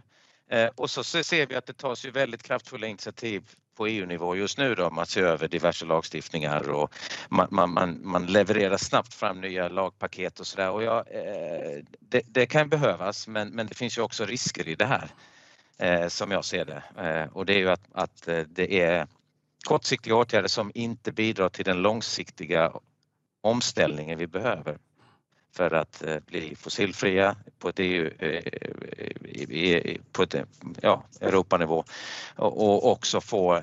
[0.58, 3.42] Eh, och så ser vi att det tas ju väldigt kraftfulla initiativ
[3.76, 6.94] på EU-nivå just nu då, att se över diverse lagstiftningar och
[7.28, 10.80] man, man, man, man levererar snabbt fram nya lagpaket och sådär.
[10.82, 14.86] Ja, eh, det, det, kan behövas men, men det finns ju också risker i det
[14.86, 15.10] här
[15.78, 16.82] eh, som jag ser det.
[16.98, 19.06] Eh, och det är ju att, att eh, det är
[19.64, 22.72] kortsiktiga åtgärder som inte bidrar till den långsiktiga
[23.40, 24.78] omställningen vi behöver
[25.52, 28.10] för att eh, bli fossilfria på ett, EU,
[30.12, 30.34] på ett
[30.82, 31.84] ja, Europanivå
[32.36, 33.62] och också få,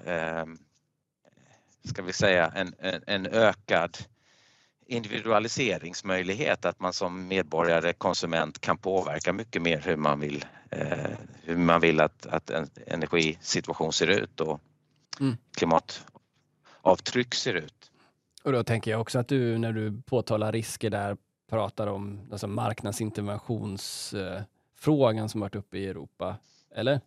[1.84, 2.74] ska vi säga, en,
[3.08, 3.98] en ökad
[4.86, 10.46] individualiseringsmöjlighet att man som medborgare, konsument kan påverka mycket mer hur man vill,
[11.44, 14.62] hur man vill att, att en energisituation ser ut och
[15.20, 15.38] mm.
[15.58, 17.92] klimatavtryck ser ut.
[18.44, 21.18] Och då tänker jag också att du när du påtalar risker där
[21.50, 26.36] pratar om alltså marknadsinterventionsfrågan som varit uppe i Europa,
[26.76, 27.02] eller?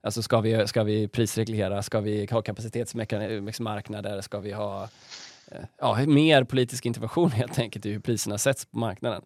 [0.00, 4.88] Alltså ska vi, ska vi prisreglera, ska vi ha kapacitetsmarknader, ska vi ha
[5.50, 9.22] eh, ja, mer politisk intervention helt enkelt i hur priserna sätts på marknaden?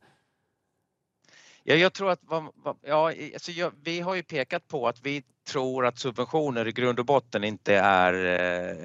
[1.63, 2.21] Ja, jag tror att
[2.83, 6.99] ja, alltså jag, vi har ju pekat på att vi tror att subventioner i grund
[6.99, 8.77] och botten inte är eh,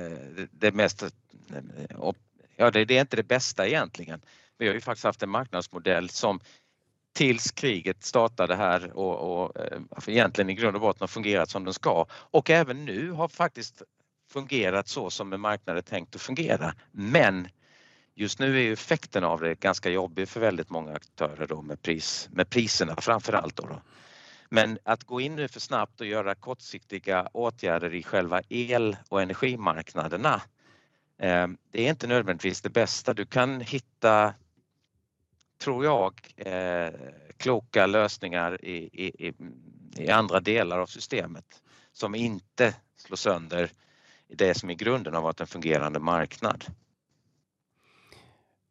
[0.52, 1.10] det mest eh,
[2.56, 4.22] ja det, det är inte det bästa egentligen.
[4.58, 6.40] Vi har ju faktiskt haft en marknadsmodell som
[7.14, 11.64] tills kriget startade här och, och eh, egentligen i grund och botten har fungerat som
[11.64, 13.82] den ska och även nu har faktiskt
[14.30, 16.74] fungerat så som en marknad är tänkt att fungera.
[16.92, 17.48] Men
[18.16, 21.82] just nu är ju effekten av det ganska jobbig för väldigt många aktörer då med,
[21.82, 23.56] pris, med priserna framförallt.
[23.56, 23.82] Då, då.
[24.50, 29.22] Men att gå in nu för snabbt och göra kortsiktiga åtgärder i själva el och
[29.22, 30.42] energimarknaderna
[31.18, 33.14] eh, det är inte nödvändigtvis det bästa.
[33.14, 34.34] Du kan hitta,
[35.66, 36.94] tror jag, eh,
[37.38, 39.34] kloka lösningar i, i,
[39.98, 41.46] i andra delar av systemet
[41.94, 43.70] som inte slår sönder
[44.28, 46.66] det som i grunden har varit en fungerande marknad.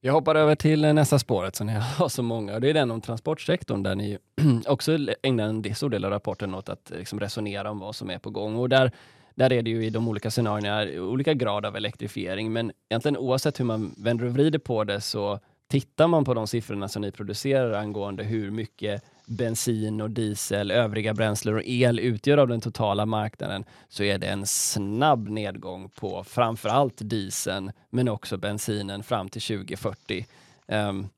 [0.01, 2.61] Jag hoppar över till nästa spåret som ni har så många.
[2.61, 4.19] Det är den om transportsektorn där ni
[4.67, 8.11] också ägnar en stor del av rapporten åt att eh, liksom resonera om vad som
[8.11, 8.57] är på gång.
[8.57, 8.93] Och där
[9.37, 13.61] där är det ju i de olika scenarierna olika grad av elektrifiering, men egentligen oavsett
[13.61, 15.41] hur man vänder och vrider på det så
[15.75, 21.15] tittar man på de siffrorna som ni producerar angående hur mycket bensin och diesel, övriga
[21.15, 26.25] bränslen och el utgör av den totala marknaden så är det en snabb nedgång på
[26.25, 30.19] framförallt dieseln men också bensinen fram till 2040.
[30.19, 31.09] Um, ehm,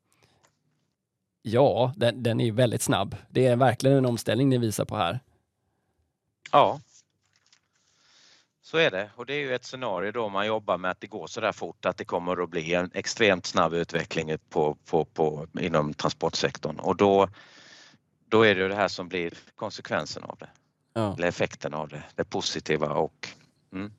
[1.43, 3.17] ja, den, den är väldigt snabb.
[3.29, 5.21] Det är verkligen en omställning ni visar på här.
[6.53, 6.81] Ja,
[8.67, 11.07] så är det och det är ju ett scenario då man jobbar med att det
[11.07, 15.05] går så där fort att det kommer att bli en extremt snabb utveckling på, på,
[15.05, 17.29] på, inom transportsektorn och då,
[18.29, 20.49] då är det det här som blir konsekvensen av det.
[20.95, 21.15] Ja.
[21.15, 23.29] Eller effekten av det, det positiva och...
[23.73, 23.93] Mm.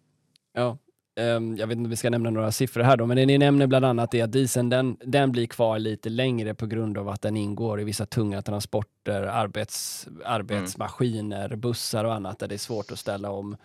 [0.53, 0.77] Ja,
[1.19, 3.67] um, jag vet inte om vi ska nämna några siffror här då, men ni nämner
[3.67, 7.21] bland annat det att dieseln den, den blir kvar lite längre på grund av att
[7.21, 11.59] den ingår i vissa tunga transporter, arbets, arbetsmaskiner, mm.
[11.59, 13.57] bussar och annat där det är svårt att ställa om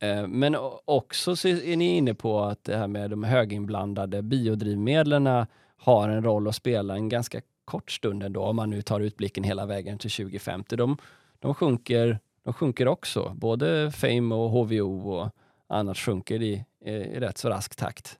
[0.00, 6.08] Eh, men också är ni inne på att det här med de höginblandade biodrivmedlen har
[6.08, 9.66] en roll att spela en ganska kort stund ändå, om man nu tar utblicken hela
[9.66, 10.76] vägen till 2050.
[10.76, 10.96] De,
[11.38, 15.30] de, sjunker, de sjunker också, både Fame och HVO och
[15.68, 18.18] annat sjunker i, i, rätt så rask takt.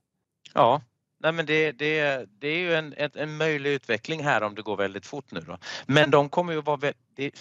[0.54, 0.80] Ja,
[1.22, 4.76] Nej, men det, det, det är ju en, en, möjlig utveckling här om det går
[4.76, 5.40] väldigt fort nu.
[5.40, 5.58] Då.
[5.86, 6.76] Men de kommer ju vara...
[6.76, 7.40] Väldigt,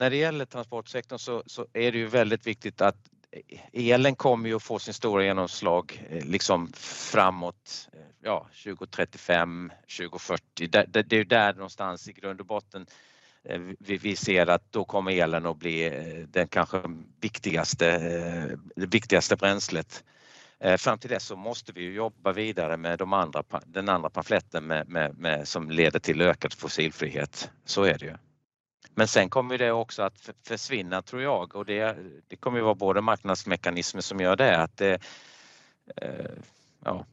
[0.00, 2.96] när det gäller transportsektorn så, så, är det ju väldigt viktigt att
[3.30, 9.72] eh, elen kommer ju att få sin stora genomslag eh, liksom framåt eh, ja, 2035,
[9.98, 10.68] 2040.
[10.68, 12.86] Det, det, det är där någonstans i grund och botten
[13.78, 15.90] vi, vi ser att då kommer elen att bli
[16.28, 16.82] den kanske
[17.20, 17.98] viktigaste,
[18.76, 20.04] det viktigaste bränslet.
[20.78, 24.88] Fram till dess så måste vi jobba vidare med de andra, den andra pamfletten med,
[24.88, 27.50] med, med, som leder till ökad fossilfrihet.
[27.64, 28.14] Så är det ju.
[29.00, 31.96] Men sen kommer det också att försvinna tror jag och det,
[32.28, 34.98] det kommer ju vara både marknadsmekanismer som gör det att det,
[35.96, 36.30] eh,
[36.84, 37.06] ja,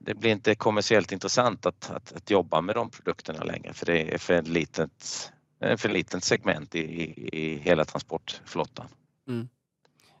[0.00, 4.14] det blir inte kommersiellt intressant att, att, att, jobba med de produkterna längre för det
[4.14, 5.32] är för litet,
[5.76, 8.86] för litet segment i, i, i hela transportflottan.
[9.28, 9.48] Mm.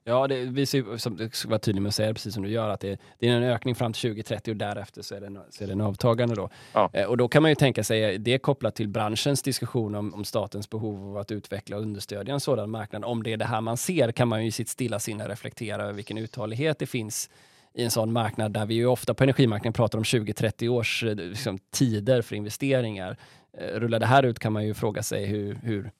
[0.08, 2.50] Ja, det visar ju, som du ska vara tydlig med att säga, precis som du
[2.50, 5.26] gör, att det, det är en ökning fram till 2030 och därefter så är det
[5.26, 6.34] en, så är det en avtagande.
[6.34, 6.50] Då.
[6.72, 6.90] Ja.
[6.92, 10.14] Eh, och då kan man ju tänka sig, det är kopplat till branschens diskussion om,
[10.14, 13.04] om statens behov av att utveckla och understödja en sådan marknad.
[13.04, 15.82] Om det är det här man ser kan man ju i sitt stilla sinne reflektera
[15.82, 17.30] över vilken uthållighet det finns
[17.74, 21.14] i en sån marknad där vi ju ofta på energimarknaden pratar om 20-30 års eh,
[21.14, 23.16] liksom, tider för investeringar.
[23.58, 25.90] Eh, rullar det här ut kan man ju fråga sig hur, hur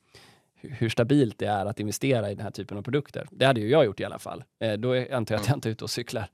[0.61, 3.28] hur stabilt det är att investera i den här typen av produkter.
[3.30, 4.44] Det hade ju jag gjort i alla fall.
[4.61, 6.28] Eh, då antar jag att jag inte är ute och cyklar.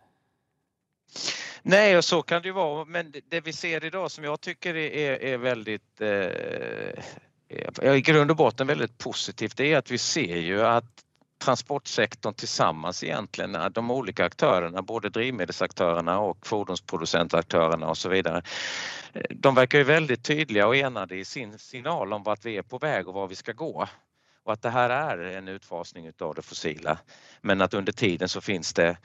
[1.62, 2.84] Nej, och så kan det ju vara.
[2.84, 8.36] Men det vi ser idag som jag tycker är, är väldigt, eh, i grund och
[8.36, 10.84] botten väldigt positivt, det är att vi ser ju att
[11.38, 18.42] transportsektorn tillsammans egentligen, de olika aktörerna, både drivmedelsaktörerna och fordonsproducentaktörerna och så vidare.
[19.30, 22.78] De verkar ju väldigt tydliga och enade i sin signal om vart vi är på
[22.78, 23.88] väg och var vi ska gå
[24.45, 26.99] och att det här är en utfasning utav det fossila.
[27.40, 28.97] Men att under tiden så finns det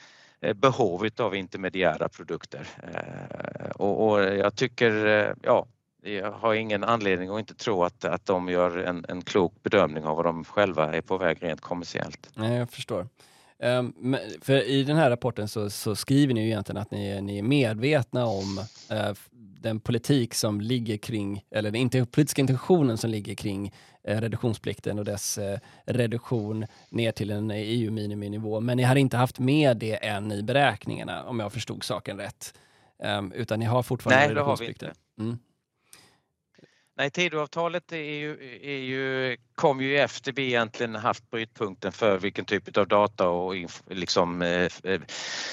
[0.41, 5.67] eh, behov av intermediära produkter eh, och, och jag tycker, eh, ja,
[6.01, 10.03] jag har ingen anledning att inte tro att, att de gör en, en klok bedömning
[10.03, 12.29] av vad de själva är på väg rent kommersiellt.
[12.33, 13.07] Nej, jag förstår.
[13.63, 17.37] Um, för I den här rapporten så, så, skriver ni ju egentligen att ni, ni
[17.37, 18.57] är medvetna om
[18.91, 19.13] uh,
[19.61, 23.73] den politik som ligger kring, eller den inte, politiska intentionen som ligger kring
[24.09, 28.59] uh, reduktionsplikten och dess uh, reduktion ner till en EU-miniminivå.
[28.59, 32.53] Men ni har inte haft med det än i beräkningarna, om jag förstod saken rätt.
[33.03, 34.93] Um, utan ni har fortfarande Nej, reduktionsplikten.
[35.19, 35.37] Mm.
[36.99, 42.45] Nej, Tidöavtalet är ju, är ju, kom ju efter vi egentligen haft brytpunkten för vilken
[42.45, 43.55] typ av data och
[43.89, 45.01] liksom, eh, eh,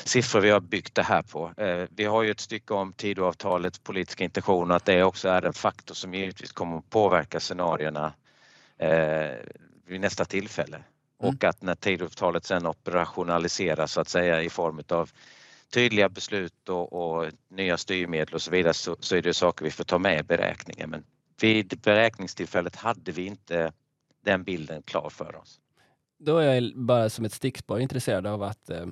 [0.04, 1.52] siffror vi har byggt det här på.
[1.56, 5.52] Eh, vi har ju ett stycke om Tidöavtalets politiska intention att det också är en
[5.52, 8.12] faktor som givetvis kommer att påverka scenarierna
[8.78, 9.30] eh,
[9.86, 10.76] vid nästa tillfälle.
[10.76, 10.84] Mm.
[11.34, 15.10] Och att när Tidöavtalet sen operationaliseras så att säga i form av
[15.74, 19.70] tydliga beslut och, och, nya styrmedel och så vidare så, så är det saker vi
[19.70, 20.90] får ta med i beräkningen.
[20.90, 21.04] Men
[21.40, 23.72] vid beräkningstillfället hade vi inte
[24.24, 25.60] den bilden klar för oss.
[26.18, 28.86] Då är jag bara som ett stickspår intresserad av att eh,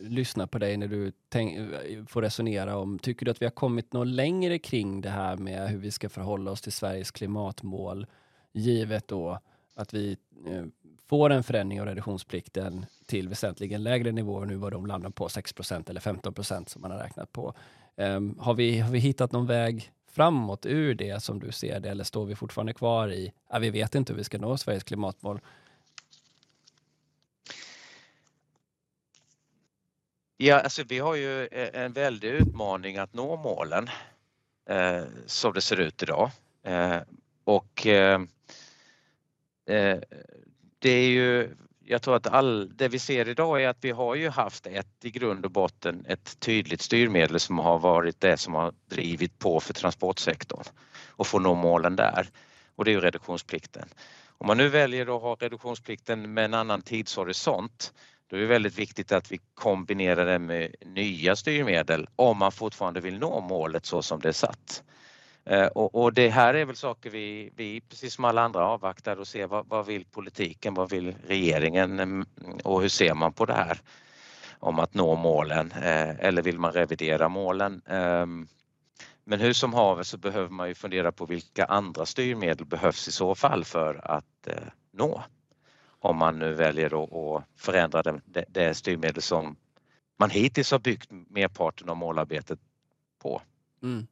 [0.00, 3.92] lyssna på dig när du eh, får resonera om, tycker du att vi har kommit
[3.92, 8.06] något längre kring det här med hur vi ska förhålla oss till Sveriges klimatmål,
[8.52, 9.40] givet då
[9.74, 10.16] att vi
[10.46, 10.64] eh,
[11.06, 15.90] får en förändring av reduktionsplikten till väsentligen lägre nivåer nu vad de landar på 6%
[15.90, 17.54] eller 15% som man har räknat på.
[17.96, 21.88] Eh, har, vi, har vi hittat någon väg framåt ur det som du ser det
[21.88, 24.84] eller står vi fortfarande kvar i, ja, vi vet inte hur vi ska nå Sveriges
[24.84, 25.40] klimatmål?
[30.36, 33.88] Ja, alltså vi har ju eh, en väldig utmaning att nå målen
[34.68, 36.30] eh, som det ser ut idag.
[36.62, 36.98] Eh,
[37.44, 38.20] och eh,
[39.66, 39.98] eh
[40.78, 41.56] det är ju
[41.88, 45.04] jag tror att all, det vi ser idag är att vi har ju haft ett
[45.04, 49.60] i grund och botten ett tydligt styrmedel som har varit det som har drivit på
[49.60, 50.64] för transportsektorn
[51.08, 52.28] och få nå målen där.
[52.76, 53.88] Och det är ju reduktionsplikten.
[54.38, 57.92] Om man nu väljer att ha reduktionsplikten med en annan tidshorisont
[58.30, 63.00] då är det väldigt viktigt att vi kombinerar det med nya styrmedel om man fortfarande
[63.00, 64.82] vill nå målet så som det är satt.
[65.46, 69.16] Eh, och, och, det här är väl saker vi, vi, precis som alla andra, avvaktar
[69.16, 72.26] och ser vad, vad vill politiken, vad vill regeringen mm,
[72.64, 73.80] och hur ser man på det här
[74.58, 77.82] om att nå målen eh, eller vill man revidera målen?
[77.86, 78.46] Ehm,
[79.24, 83.12] men hur som haver så behöver man ju fundera på vilka andra styrmedel behövs i
[83.12, 85.22] så fall för att eh, nå.
[85.98, 87.02] Om man nu väljer
[87.36, 89.56] att förändra det, det styrmedel som
[90.16, 92.58] man hittills har byggt merparten av målarbetet
[93.22, 93.42] på.
[93.82, 94.06] Mm.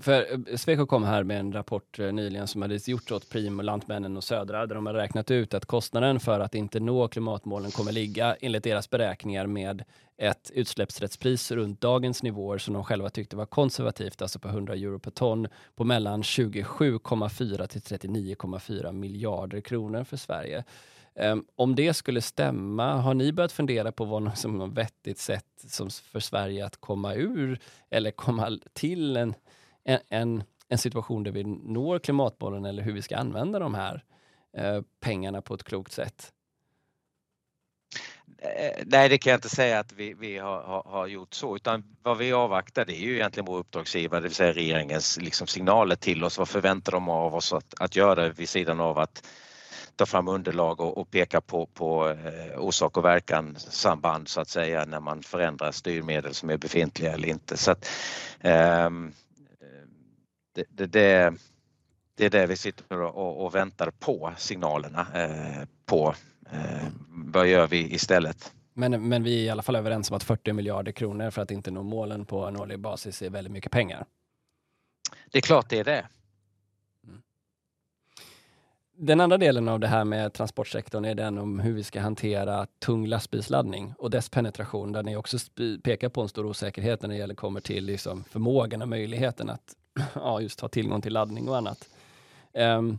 [0.00, 3.60] För eh, Sweco kom här med en rapport eh, nyligen som hade gjorts åt Prim,
[3.60, 7.70] Lantmännen och Södra där de har räknat ut att kostnaden för att inte nå klimatmålen
[7.70, 9.84] kommer ligga enligt deras beräkningar med
[10.18, 14.98] ett utsläppsrättspris runt dagens nivåer som de själva tyckte var konservativt, alltså på 100 euro
[14.98, 20.64] per ton, på mellan 27,4 till 39,4 miljarder kronor för Sverige.
[21.20, 25.44] Um, om det skulle stämma, har ni börjat fundera på vad som något vettigt sätt
[25.68, 27.58] som för Sverige att komma ur
[27.90, 29.34] eller komma till en
[29.86, 34.04] en, en, en situation där vi når klimatmålen eller hur vi ska använda de här
[34.56, 36.32] eh, pengarna på ett klokt sätt?
[38.38, 41.56] Eh, nej, det kan jag inte säga att vi, vi har, har, har, gjort så
[41.56, 45.46] utan vad vi avvaktar det är ju egentligen vår uppdragsgivare, det vill säga regeringens liksom
[45.46, 46.38] signaler till oss.
[46.38, 49.28] Vad förväntar de av oss att, att göra vid sidan av att
[49.96, 54.48] ta fram underlag och, och peka på, på eh, orsak och verkan samband så att
[54.48, 57.56] säga när man förändrar styrmedel som är befintliga eller inte.
[57.56, 57.88] Så att,
[58.40, 58.90] eh,
[60.56, 61.34] det, det, det,
[62.14, 66.14] det är det vi sitter och, och väntar på signalerna eh, på.
[66.50, 68.52] Eh, vad gör vi istället?
[68.74, 71.50] Men, men vi är i alla fall överens om att 40 miljarder kronor för att
[71.50, 74.06] inte nå målen på en årlig basis är väldigt mycket pengar.
[75.30, 76.06] Det är klart det är det.
[77.04, 77.22] Mm.
[78.96, 82.66] Den andra delen av det här med transportsektorn är den om hur vi ska hantera
[82.78, 85.38] tung lastbilsladdning och dess penetration, där ni också
[85.82, 89.76] pekar på en stor osäkerhet när det gäller kommer till liksom förmågan och möjligheten att
[90.14, 91.88] ja, just ha tillgång till laddning och annat.
[92.52, 92.98] Um,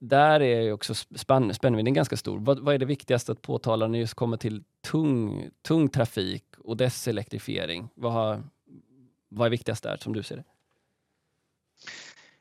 [0.00, 2.38] där är ju också spann, spännvidden ganska stor.
[2.38, 6.44] Vad, vad, är det viktigaste att påtala när det just kommer till tung, tung trafik
[6.58, 7.88] och dess elektrifiering?
[7.94, 8.42] Vad, har,
[9.28, 10.44] vad är viktigast där som du ser det?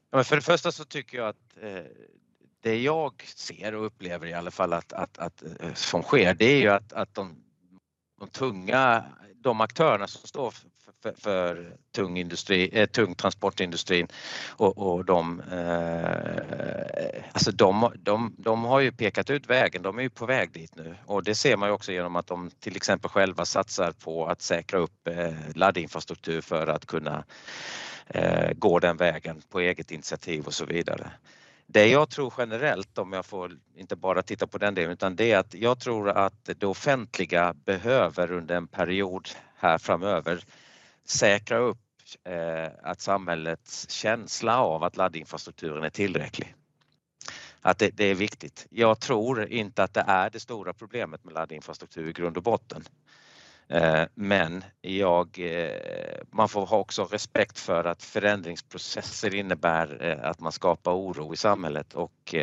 [0.09, 1.83] Ja, men för det första så tycker jag att eh,
[2.59, 6.45] det jag ser och upplever i alla fall att, att, att eh, som sker det
[6.45, 7.43] är ju att, att de,
[8.19, 10.53] de tunga, de aktörerna som står
[11.03, 14.07] för, för, tung, industri, eh, tung transportindustrin
[14.49, 20.03] och, och de, eh, alltså de, de, de har ju pekat ut vägen, de är
[20.03, 22.75] ju på väg dit nu och det ser man ju också genom att de till
[22.75, 27.23] exempel själva satsar på att säkra upp eh, laddinfrastruktur för att kunna
[28.07, 31.11] eh, gå den vägen på eget initiativ och så vidare.
[31.67, 35.31] Det jag tror generellt, om jag får inte bara titta på den delen, utan det
[35.31, 40.43] är att jag tror att det offentliga behöver under en period här framöver
[41.05, 41.77] säkra upp
[42.23, 46.55] eh, att samhällets känsla av att laddinfrastrukturen är tillräcklig.
[47.61, 48.67] Att det, det, är viktigt.
[48.69, 52.83] Jag tror inte att det är det stora problemet med laddinfrastruktur i grund och botten.
[53.67, 60.39] Eh, men jag, eh, man får ha också respekt för att förändringsprocesser innebär eh, att
[60.39, 62.35] man skapar oro i samhället och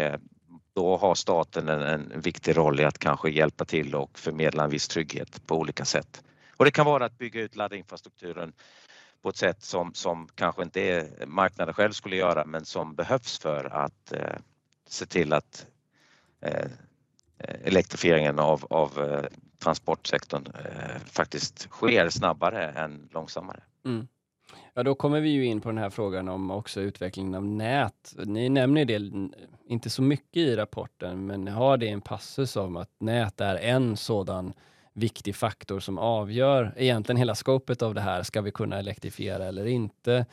[0.72, 4.70] då har staten en, en viktig roll i att kanske hjälpa till och förmedla en
[4.70, 6.22] viss trygghet på olika sätt.
[6.60, 8.52] Och det kan vara att bygga ut laddinfrastrukturen
[9.22, 13.38] på ett sätt som, som kanske inte är marknaden själv skulle göra men som behövs
[13.38, 14.36] för att eh,
[14.88, 15.66] se till att
[16.40, 16.64] eh,
[17.38, 19.24] eh, elektrifieringen av, av eh,
[19.58, 23.62] transportsektorn eh, faktiskt sker snabbare än långsammare.
[23.84, 24.08] Mm.
[24.74, 28.14] Ja, då kommer vi ju in på den här frågan om också utvecklingen av nät.
[28.24, 29.30] Ni nämner det
[29.66, 33.40] inte så mycket i rapporten, men ni har det i en passus om att nät
[33.40, 34.52] är en sådan
[35.00, 38.22] viktig faktor som avgör egentligen hela skopet av det här.
[38.22, 40.26] Ska vi kunna elektrifiera eller inte?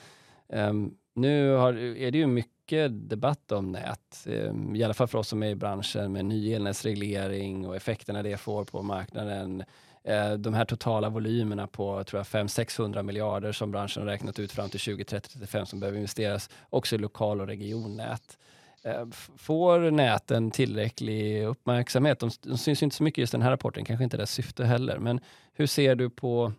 [0.48, 5.18] Um, nu har, är det ju mycket debatt om nät, um, i alla fall för
[5.18, 9.64] oss som är i branschen med ny elnätsreglering och effekterna det får på marknaden.
[10.10, 14.52] Uh, de här totala volymerna på tror jag 500-600 miljarder som branschen har räknat ut
[14.52, 18.38] fram till 2030-35 som behöver investeras också i lokal och regionnät.
[18.84, 19.08] Eh,
[19.38, 22.20] får näten tillräcklig uppmärksamhet?
[22.20, 24.66] De, de syns inte så mycket i just den här rapporten, kanske inte dess syfte
[24.66, 25.00] heller.
[25.00, 25.20] Men
[25.54, 26.54] hur ser du på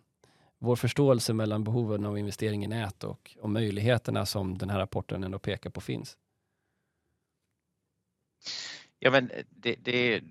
[0.59, 5.25] vår förståelse mellan behoven av investering i nät och, och möjligheterna som den här rapporten
[5.25, 6.17] ändå pekar på finns?
[8.99, 10.23] Ja, men det, det,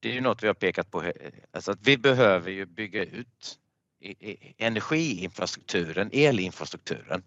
[0.00, 1.12] det är ju något vi har pekat på,
[1.50, 3.58] alltså att vi behöver ju bygga ut
[4.58, 7.22] energiinfrastrukturen, elinfrastrukturen.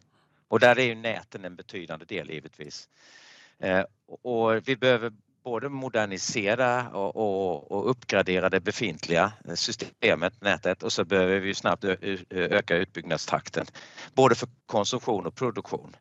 [0.47, 2.89] Och där är ju näten en betydande del givetvis.
[3.59, 3.83] Eh,
[4.23, 5.11] och vi behöver
[5.43, 11.53] både modernisera och, och, och, uppgradera det befintliga eh, systemet, nätet och så behöver vi
[11.53, 11.83] snabbt
[12.29, 13.65] öka utbyggnadstakten
[14.13, 15.95] både för konsumtion och produktion.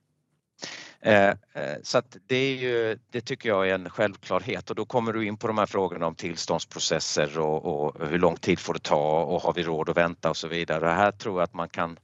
[1.01, 4.85] Eh, eh, så att det, är ju, det tycker jag är en självklarhet och då
[4.85, 8.75] kommer du in på de här frågorna om tillståndsprocesser och, och hur lång tid får
[8.75, 10.87] det ta och har vi råd att vänta och så vidare.
[10.87, 11.99] Här tror jag att man kan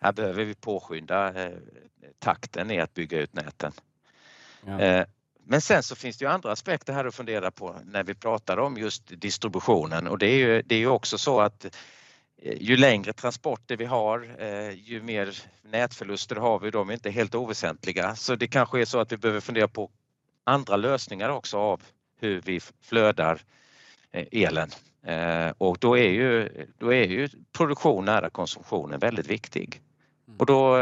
[0.00, 1.32] här behöver vi påskynda
[2.18, 3.72] takten i att bygga ut näten.
[4.68, 4.80] Ja.
[4.80, 5.06] Eh,
[5.44, 8.56] men sen så finns det ju andra aspekter här att fundera på när vi pratar
[8.56, 11.64] om just distributionen och det är ju, det är ju också så att
[12.42, 16.70] eh, ju längre transporter vi har, eh, ju mer nätförluster har vi.
[16.70, 18.14] De är inte helt oväsentliga.
[18.16, 19.90] Så det kanske är så att vi behöver fundera på
[20.44, 21.82] andra lösningar också av
[22.20, 23.40] hur vi flödar
[24.12, 24.70] elen.
[25.58, 26.48] Och då är ju,
[26.78, 29.80] då är ju produktion nära konsumtionen väldigt viktig.
[30.38, 30.76] Och då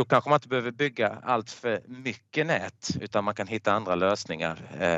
[0.00, 3.94] då kanske man inte behöver bygga allt för mycket nät utan man kan hitta andra
[3.94, 4.88] lösningar eh,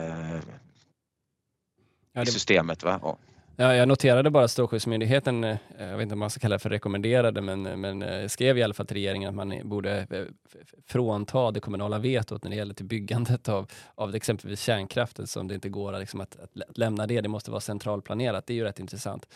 [2.12, 2.22] ja, det...
[2.22, 2.82] i systemet.
[2.82, 3.00] Va?
[3.02, 3.18] Ja.
[3.56, 6.58] Ja, jag noterade bara att Strålskyddsmyndigheten, eh, jag vet inte om man ska kalla det
[6.58, 10.24] för rekommenderade, men, men eh, skrev i alla fall till regeringen att man borde eh,
[10.86, 15.54] frånta det kommunala vetot när det gäller till byggandet av, av exempelvis kärnkraften, som det
[15.54, 17.20] inte går liksom att, att lämna det.
[17.20, 18.46] Det måste vara centralplanerat.
[18.46, 19.26] Det är ju rätt intressant.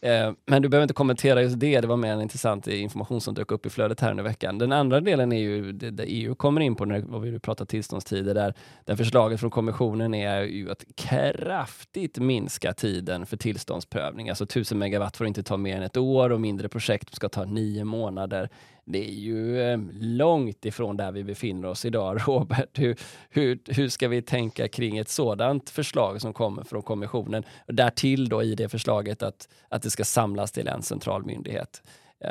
[0.00, 3.34] Eh, men du behöver inte kommentera just det, det var mer en intressant information som
[3.34, 4.58] dök upp i flödet här under veckan.
[4.58, 8.34] Den andra delen är ju där EU kommer in på när vad vi pratar tillståndstider,
[8.34, 14.28] där, där förslaget från kommissionen är ju att kraftigt minska tiden för tillståndsprövning.
[14.28, 17.44] Alltså 1000 megawatt får inte ta mer än ett år och mindre projekt ska ta
[17.44, 18.48] nio månader
[18.88, 22.20] det är ju eh, långt ifrån där vi befinner oss idag.
[22.28, 22.98] Robert, hur,
[23.30, 27.44] hur, hur ska vi tänka kring ett sådant förslag som kommer från kommissionen?
[27.66, 31.82] Därtill då i det förslaget att, att det ska samlas till en central myndighet.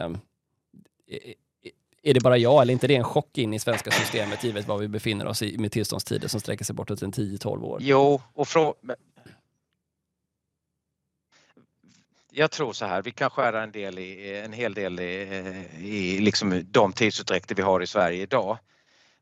[0.05, 0.17] Um,
[2.03, 4.77] är det bara jag eller inte det en chock in i svenska systemet givet var
[4.77, 7.79] vi befinner oss i med tillståndstider som sträcker sig bortåt en 10-12 år?
[7.81, 8.75] Jo, och frå
[12.37, 15.21] jag tror så här, vi kan skära en, del i, eh, en hel del i,
[15.21, 18.57] eh, i liksom de tidsutdräkter vi har i Sverige idag.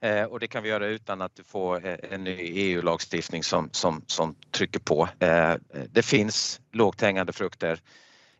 [0.01, 4.03] Eh, och det kan vi göra utan att få får en ny EU-lagstiftning som, som,
[4.07, 5.09] som trycker på.
[5.19, 5.55] Eh,
[5.89, 7.79] det finns lågt hängande frukter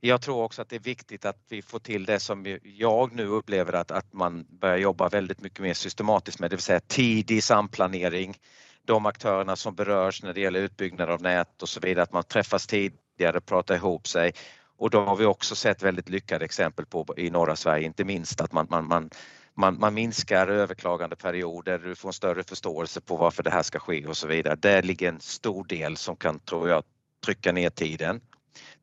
[0.08, 3.28] jag tror också att det är viktigt att vi får till det som jag nu
[3.28, 7.44] upplever att, att man börjar jobba väldigt mycket mer systematiskt med, det vill säga tidig
[7.44, 8.38] samplanering.
[8.86, 12.24] De aktörerna som berörs när det gäller utbyggnad av nät och så vidare, att man
[12.24, 14.34] träffas tidigare, pratar ihop sig.
[14.78, 18.42] Och då har vi också sett väldigt lyckade exempel på i norra Sverige, inte minst
[18.42, 19.10] att man, man, man
[19.58, 24.08] man, man minskar överklagandeperioder, du får en större förståelse på varför det här ska ske
[24.08, 24.56] och så vidare.
[24.56, 26.84] Där ligger en stor del som kan, tror jag,
[27.26, 28.22] trycka ner tiden.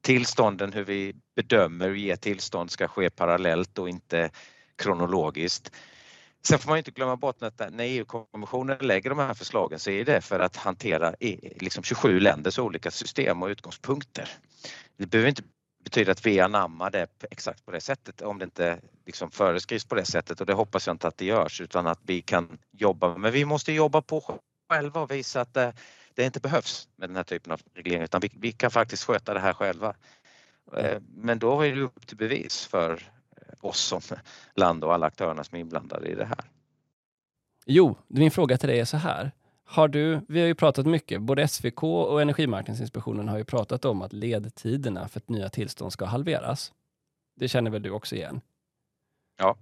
[0.01, 4.31] Tillstånden, hur vi bedömer och ger tillstånd ska ske parallellt och inte
[4.77, 5.73] kronologiskt.
[6.47, 10.05] Sen får man inte glömma bort att när EU-kommissionen lägger de här förslagen så är
[10.05, 11.15] det för att hantera
[11.61, 14.29] liksom 27 länders olika system och utgångspunkter.
[14.97, 15.43] Det behöver inte
[15.85, 19.95] betyda att vi anammar det exakt på det sättet om det inte liksom föreskrivs på
[19.95, 23.19] det sättet och det hoppas jag inte att det görs utan att vi kan jobba.
[23.19, 24.39] Men vi måste jobba på
[24.71, 25.73] själva och visa att det,
[26.15, 29.35] det inte behövs med den här typen av reglering utan vi, vi kan faktiskt sköta
[29.35, 29.95] det här själva.
[30.77, 33.03] Eh, men då är det upp till bevis för
[33.61, 34.01] oss som
[34.55, 36.45] land och alla aktörerna som är inblandade i det här.
[37.67, 39.33] Jo, min fråga till dig är så här.
[39.73, 44.03] Har du, vi har ju pratat mycket, både SVK och Energimarknadsinspektionen har ju pratat om
[44.03, 46.73] att ledtiderna för ett nya tillstånd ska halveras.
[47.37, 48.41] Det känner väl du också igen?
[49.39, 49.57] Ja.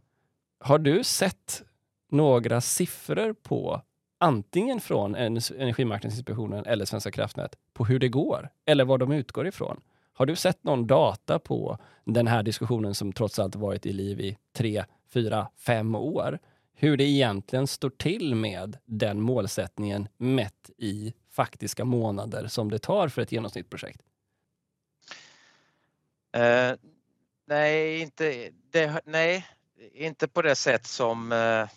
[0.61, 1.63] Har du sett
[2.11, 3.83] några siffror på
[4.19, 9.81] antingen från Energimarknadsinspektionen eller Svenska kraftnät på hur det går eller vad de utgår ifrån?
[10.13, 14.21] Har du sett någon data på den här diskussionen som trots allt varit i liv
[14.21, 16.39] i tre, fyra, fem år?
[16.81, 23.09] Hur det egentligen står till med den målsättningen mätt i faktiska månader som det tar
[23.09, 24.03] för ett genomsnittsprojekt?
[26.37, 26.77] Uh,
[27.47, 29.47] nej, inte, det, nej,
[29.93, 31.69] inte på det sätt som uh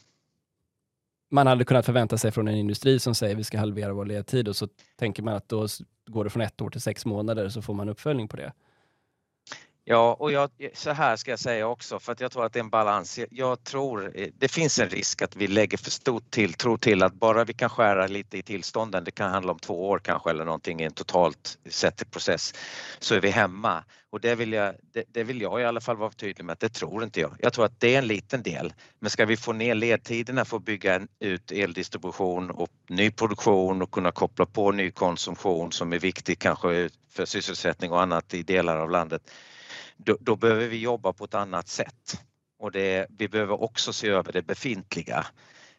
[1.34, 4.48] man hade kunnat förvänta sig från en industri som säger vi ska halvera vår ledtid
[4.48, 5.68] och så tänker man att då
[6.06, 8.54] går det från ett år till sex månader så får man uppföljning på det.
[9.86, 12.60] Ja, och jag, så här ska jag säga också för att jag tror att det
[12.60, 13.20] är en balans.
[13.30, 17.14] Jag tror eh, det finns en risk att vi lägger för stor tilltro till att
[17.14, 20.46] bara vi kan skära lite i tillstånden, det kan handla om två år kanske eller
[20.46, 22.54] någonting i en totalt sett process,
[23.00, 23.84] så är vi hemma.
[24.10, 26.60] Och det vill, jag, det, det, vill jag i alla fall vara tydlig med att
[26.60, 27.36] det tror inte jag.
[27.40, 28.74] Jag tror att det är en liten del.
[29.00, 33.82] Men ska vi få ner ledtiderna för att bygga en, ut eldistribution och ny produktion
[33.82, 38.44] och kunna koppla på ny konsumtion som är viktig kanske för sysselsättning och annat i
[38.44, 39.22] delar av landet
[39.98, 42.22] då, då behöver vi jobba på ett annat sätt.
[42.60, 45.26] Och det, vi behöver också se över det befintliga.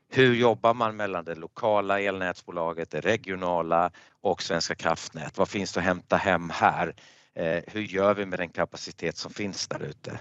[0.09, 3.91] Hur jobbar man mellan det lokala elnätsbolaget, det regionala
[4.21, 5.39] och Svenska kraftnät?
[5.39, 6.95] Vad finns det att hämta hem här?
[7.35, 10.21] Eh, hur gör vi med den kapacitet som finns där ute?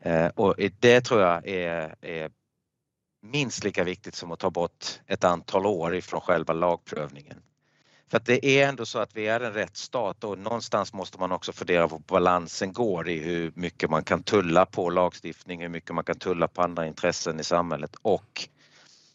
[0.00, 2.30] Eh, och det tror jag är, är
[3.22, 7.42] minst lika viktigt som att ta bort ett antal år ifrån själva lagprövningen.
[8.10, 11.32] För att det är ändå så att vi är en rättsstat och någonstans måste man
[11.32, 15.94] också fundera på balansen går i hur mycket man kan tulla på lagstiftning, hur mycket
[15.94, 18.48] man kan tulla på andra intressen i samhället och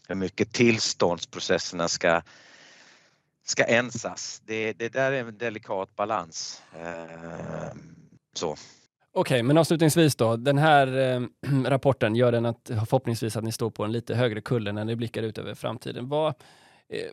[0.08, 2.22] hur mycket tillståndsprocesserna ska,
[3.46, 4.41] ska ensas.
[4.46, 6.62] Det, det där är en delikat balans.
[6.80, 7.78] Eh,
[8.34, 8.52] så.
[8.52, 8.62] Okej,
[9.14, 10.36] okay, men avslutningsvis då.
[10.36, 11.22] Den här eh,
[11.66, 14.96] rapporten gör den att förhoppningsvis att ni står på en lite högre kulle när ni
[14.96, 16.10] blickar ut över framtiden.
[16.10, 16.28] Vad,
[16.89, 17.12] eh,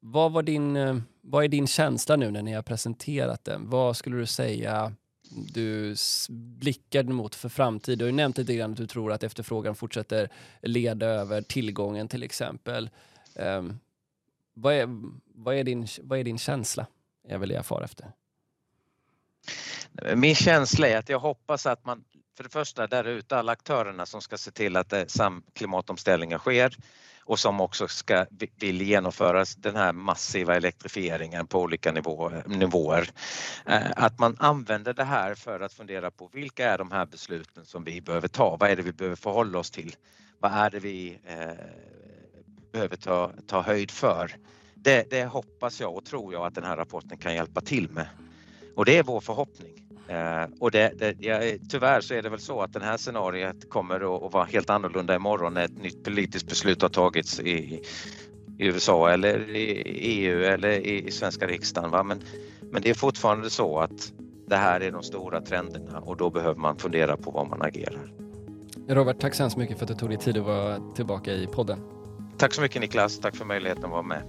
[0.00, 3.70] vad, var din, eh, vad är din känsla nu när ni har presenterat den?
[3.70, 4.92] Vad skulle du säga
[5.30, 5.94] du
[6.30, 7.98] blickar mot för framtiden?
[7.98, 10.28] Du har ju nämnt lite grann att du tror att efterfrågan fortsätter
[10.62, 12.90] leda över tillgången till exempel.
[13.34, 13.80] Um,
[14.54, 14.88] vad, är,
[15.34, 16.86] vad, är din, vad är din känsla?
[17.28, 18.12] Jag vill jag far efter.
[20.16, 22.04] Min känsla är att jag hoppas att man
[22.36, 26.76] för det första där ute alla aktörerna som ska se till att eh, klimatomställningen sker
[27.26, 28.26] och som också ska,
[28.60, 33.10] vill genomföra den här massiva elektrifieringen på olika nivåer, nivåer.
[33.96, 37.84] Att man använder det här för att fundera på vilka är de här besluten som
[37.84, 38.56] vi behöver ta?
[38.60, 39.96] Vad är det vi behöver förhålla oss till?
[40.38, 41.54] Vad är det vi eh,
[42.72, 44.36] behöver ta, ta höjd för?
[44.74, 48.08] Det, det hoppas jag och tror jag att den här rapporten kan hjälpa till med.
[48.76, 49.85] Och det är vår förhoppning.
[50.10, 53.70] Uh, och det, det, ja, tyvärr så är det väl så att det här scenariet
[53.70, 57.82] kommer att, vara helt annorlunda imorgon när ett nytt politiskt beslut har tagits i,
[58.58, 61.90] i USA eller i EU eller i, i svenska riksdagen.
[61.90, 62.02] Va?
[62.02, 62.20] Men,
[62.72, 64.12] men det är fortfarande så att
[64.46, 68.12] det här är de stora trenderna och då behöver man fundera på vad man agerar.
[68.88, 71.46] Robert, tack så hemskt mycket för att du tog dig tid att vara tillbaka i
[71.46, 71.78] podden.
[72.38, 74.22] Tack så mycket Niklas, tack för möjligheten att vara med.